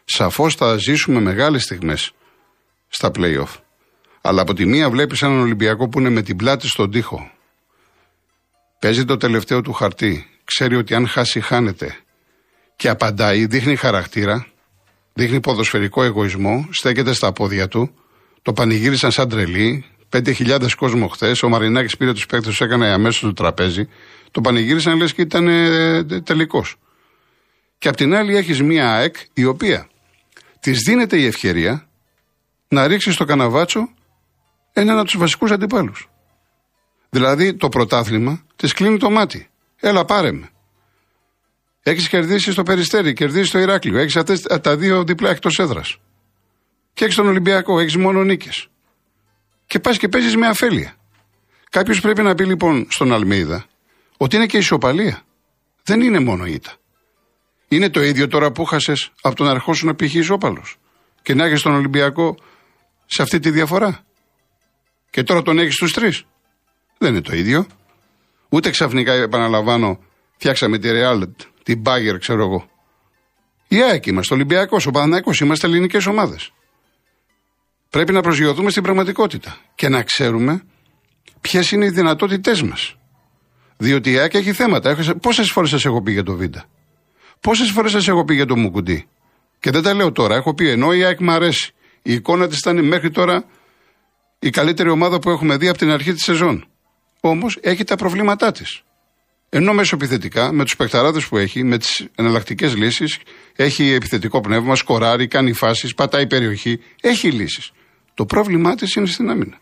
Σαφώς 0.05 0.55
θα 0.55 0.77
ζήσουμε 0.77 1.19
μεγάλες 1.19 1.63
στιγμές 1.63 2.12
στα 2.88 3.12
playoff. 3.15 3.59
Αλλά 4.21 4.41
από 4.41 4.53
τη 4.53 4.65
μία 4.65 4.89
βλέπεις 4.89 5.21
έναν 5.21 5.39
Ολυμπιακό 5.39 5.89
που 5.89 6.00
είναι 6.00 6.09
με 6.09 6.21
την 6.21 6.35
πλάτη 6.35 6.67
στον 6.67 6.91
τοίχο. 6.91 7.31
Παίζει 8.79 9.05
το 9.05 9.17
τελευταίο 9.17 9.62
του 9.62 9.74
χαρτί. 9.74 10.25
Ξέρει 10.43 10.75
ότι 10.75 10.93
αν 10.93 11.07
χάσει, 11.07 11.41
χάνεται. 11.41 11.97
Και 12.75 12.89
απαντάει, 12.89 13.45
δείχνει 13.45 13.75
χαρακτήρα, 13.75 14.47
δείχνει 15.13 15.39
ποδοσφαιρικό 15.39 16.03
εγωισμό, 16.03 16.67
στέκεται 16.71 17.13
στα 17.13 17.31
πόδια 17.31 17.67
του 17.67 17.95
το 18.45 18.53
πανηγύρισαν 18.53 19.11
σαν 19.11 19.29
τρελή. 19.29 19.85
5.000 20.09 20.70
κόσμο 20.77 21.07
χθες. 21.07 21.43
Ο 21.43 21.50
Μαρινάκης 21.50 21.98
πήρε 21.98 22.13
τους 22.13 22.25
παίκτες, 22.25 22.50
τους 22.50 22.61
έκανε 22.61 22.87
αμέσως 22.87 23.22
το 23.22 23.33
τραπέζι. 23.33 23.89
Το 24.31 24.41
πανηγύρισαν 24.41 24.98
λες 24.98 25.13
και 25.13 25.22
ήταν 25.22 25.48
ε, 25.48 26.03
τελικός. 26.22 26.75
Και 27.77 27.87
απ' 27.87 27.96
την 27.96 28.13
άλλη 28.15 28.35
έχεις 28.35 28.61
μία 28.61 28.96
ΑΕΚ 28.96 29.15
η 29.33 29.46
οποία 29.46 29.87
της 30.59 30.79
δίνεται 30.79 31.17
η 31.20 31.25
ευκαιρία 31.25 31.87
να 32.67 32.87
ρίξει 32.87 33.11
στο 33.11 33.25
καναβάτσο 33.25 33.89
έναν 34.74 34.98
από 34.98 35.05
τους 35.05 35.17
βασικούς 35.17 35.51
αντιπάλους. 35.51 36.09
Δηλαδή 37.09 37.53
το 37.53 37.70
πρωτάθλημα 37.70 38.46
της 38.55 38.74
κλείνει 38.74 38.98
το 38.98 39.09
μάτι. 39.09 39.50
Έλα 39.79 40.05
πάρε 40.05 40.31
με. 40.31 40.50
Έχεις 41.83 42.09
κερδίσει 42.09 42.51
στο 42.51 42.63
περιστέρι, 42.63 43.13
κερδίσει 43.13 43.46
στο 43.48 43.59
Ηράκλειο. 43.59 44.00
Έχεις 44.00 44.15
αυτές 44.15 44.41
τα 44.41 44.77
δύο 44.77 45.03
διπλά 45.03 45.29
εκτός 45.29 45.59
έδρας 45.59 45.98
και 46.96 47.03
έχεις 47.03 47.16
τον 47.16 47.27
Ολυμπιακό, 47.27 47.79
έχεις 47.79 47.98
μόνο 47.98 48.24
νίκες. 48.24 48.68
Και 49.68 49.79
πας 49.79 49.98
και 49.98 50.08
παίζεις 50.08 50.36
με 50.36 50.48
αφέλεια. 50.48 50.96
Κάποιος 51.70 52.01
πρέπει 52.01 52.22
να 52.22 52.36
πει 52.36 52.46
λοιπόν 52.46 52.88
στον 52.90 53.14
Αλμίδα 53.14 53.66
ότι 54.18 54.36
είναι 54.36 54.46
και 54.46 54.58
ισοπαλία. 54.58 55.22
Δεν 55.84 56.01
είναι 56.01 56.20
μόνο 56.20 56.46
ήττα. 56.46 56.74
Είναι 57.68 57.90
το 57.90 58.01
ίδιο 58.01 58.27
τώρα 58.27 58.51
που 58.51 58.66
χάσες 58.66 59.12
από 59.22 59.36
τον 59.36 59.48
αρχός 59.48 59.77
σου 59.77 59.86
να 59.86 59.96
πηχείς 59.96 60.20
ισόπαλος 60.20 60.77
και 61.22 61.34
να 61.34 61.46
έχεις 61.46 61.62
τον 61.62 61.74
Ολυμπιακό 61.74 62.38
σε 63.05 63.22
αυτή 63.22 63.40
τη 63.40 63.50
διαφορά. 63.50 64.05
Και 65.10 65.24
τώρα 65.24 65.42
τον 65.42 65.60
έχεις 65.60 65.74
στου 65.74 65.88
τρεις. 65.88 66.24
Δεν 66.98 67.12
είναι 67.12 67.22
το 67.22 67.36
ίδιο. 67.36 67.68
Ούτε 68.50 68.70
ξαφνικά, 68.70 69.14
επαναλαμβάνω, 69.14 70.00
φτιάξαμε 70.36 70.77
τη 70.77 70.90
Real, 70.92 71.27
την 71.64 71.81
Bagger, 71.86 72.20
ξέρω 72.20 72.42
εγώ. 72.42 72.70
Η 73.68 73.81
ΑΕΚ 73.81 74.05
είμαστε, 74.05 74.34
ο 74.34 74.38
Ολυμπιακός, 74.38 74.86
ο 74.86 74.92
Παναναϊκό, 74.92 75.31
είμαστε 75.42 75.68
ελληνικές 75.68 76.05
ομάδες. 76.05 76.51
Πρέπει 77.96 78.14
να 78.14 78.22
προσγειωθούμε 78.22 78.70
στην 78.70 78.84
πραγματικότητα 78.84 79.58
και 79.75 79.90
να 79.90 80.03
ξέρουμε 80.03 80.62
ποιες 81.42 81.72
είναι 81.72 81.86
οι 81.86 81.90
δυνατότητές 81.90 82.62
μας. 82.62 82.96
Διότι 83.77 84.12
η 84.12 84.18
ΑΕΚ 84.18 84.34
έχει 84.34 84.53
θέματα. 84.53 84.98
Πόσες 85.22 85.51
φορές 85.51 85.70
σας 85.70 85.86
έχω 85.86 86.01
πει 86.01 86.12
για 86.12 86.24
το 86.24 86.36
Βίντα, 86.36 86.66
Πόσες 87.40 87.70
φορές 87.70 87.92
σας 87.92 88.08
έχω 88.08 88.25
πει 88.25 88.34
για 88.34 88.46
το 88.46 88.58
Μουκουντή; 88.58 89.08
Και 89.60 89.72
δεν 89.72 89.84
τα 89.84 89.94
λέω 89.94 90.12
τώρα. 90.12 90.36
Έχω 90.36 90.53
πει 90.53 90.70
ενώ 90.70 90.94
η 90.94 91.03
ΑΕΚ 91.03 91.20
μου 91.20 91.31
αρέσει. 91.31 91.72
Η 92.01 92.14
εικόνα 92.14 92.48
της 92.48 92.58
ήταν 92.58 92.86
μέχρι 92.86 93.12
τώρα 93.12 93.46
η 94.40 94.50
καλύτερη 94.50 94.90
ομάδα 94.90 95.20
που 95.20 95.29
έχουμε 95.29 95.58
δει 95.58 95.68
από 95.68 95.77
την 95.77 95.90
αρχή 95.90 96.14
της 96.14 96.24
σεζόν. 96.24 96.68
Όμως 97.22 97.58
έχει 97.62 97.84
τα 97.84 97.96
προβλήματά 97.96 98.51
της. 98.51 98.81
Ενώ 99.50 99.74
μέσω 99.74 99.96
επιθετικά, 99.96 100.51
με 100.51 100.64
τους 100.64 100.75
παιχταράδες 100.75 101.27
που 101.27 101.38
έχει, 101.38 101.64
με 101.64 101.77
τις 101.77 102.08
εναλλακτικές 102.16 102.75
λύσεις, 102.75 103.18
έχει 103.55 103.92
επιθετικό 103.92 104.42
πνεύμα, 104.42 104.75
σκοράρει, 104.75 105.27
κάνει 105.27 105.53
φάσεις, 105.53 105.94
πατάει 105.94 106.27
περιοχή, 106.27 106.79
έχει 107.01 107.31
λύσεις. 107.31 107.72
Το 108.15 108.25
πρόβλημά 108.25 108.75
της 108.75 108.95
είναι 108.95 109.05
στην 109.05 109.29
άμυνα. 109.29 109.57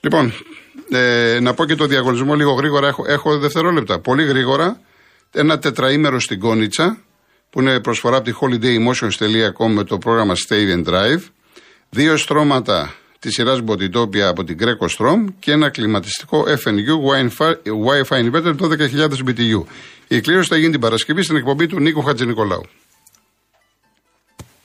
Λοιπόν, 0.00 0.32
ε, 0.90 1.38
να 1.40 1.54
πω 1.54 1.64
και 1.64 1.74
το 1.74 1.86
διαγωνισμό 1.86 2.34
λίγο 2.34 2.52
γρήγορα. 2.52 2.86
Έχω, 2.88 3.04
έχω 3.06 3.38
δευτερόλεπτα. 3.38 3.98
Πολύ 3.98 4.24
γρήγορα. 4.24 4.80
Ένα 5.32 5.58
τετραήμερο 5.58 6.20
στην 6.20 6.40
Κόνιτσα, 6.40 6.98
που 7.50 7.60
είναι 7.60 7.80
προσφορά 7.80 8.16
από 8.16 8.24
τη 8.24 8.32
holidaymotions.com 8.40 9.68
με 9.68 9.84
το 9.84 9.98
πρόγραμμα 9.98 10.34
Stay 10.48 10.76
and 10.76 10.88
Drive. 10.88 11.22
Δύο 11.90 12.16
στρώματα 12.16 12.94
της 13.18 13.34
σειράς 13.34 13.60
Μποτιτόπια 13.60 14.28
από 14.28 14.44
την 14.44 14.56
Greco 14.60 14.86
Strom 14.98 15.24
και 15.38 15.52
ένα 15.52 15.70
κλιματιστικό 15.70 16.44
FNU 16.64 17.38
Wi-Fi 17.86 18.30
Inverter 18.30 18.54
12.000 18.56 19.08
BTU. 19.26 19.62
Η 20.08 20.20
κλήρωση 20.20 20.48
θα 20.48 20.56
γίνει 20.56 20.70
την 20.70 20.80
Παρασκευή 20.80 21.22
στην 21.22 21.36
εκπομπή 21.36 21.66
του 21.66 21.80
Νίκο 21.80 22.00
Χατζηνικολάου. 22.00 22.62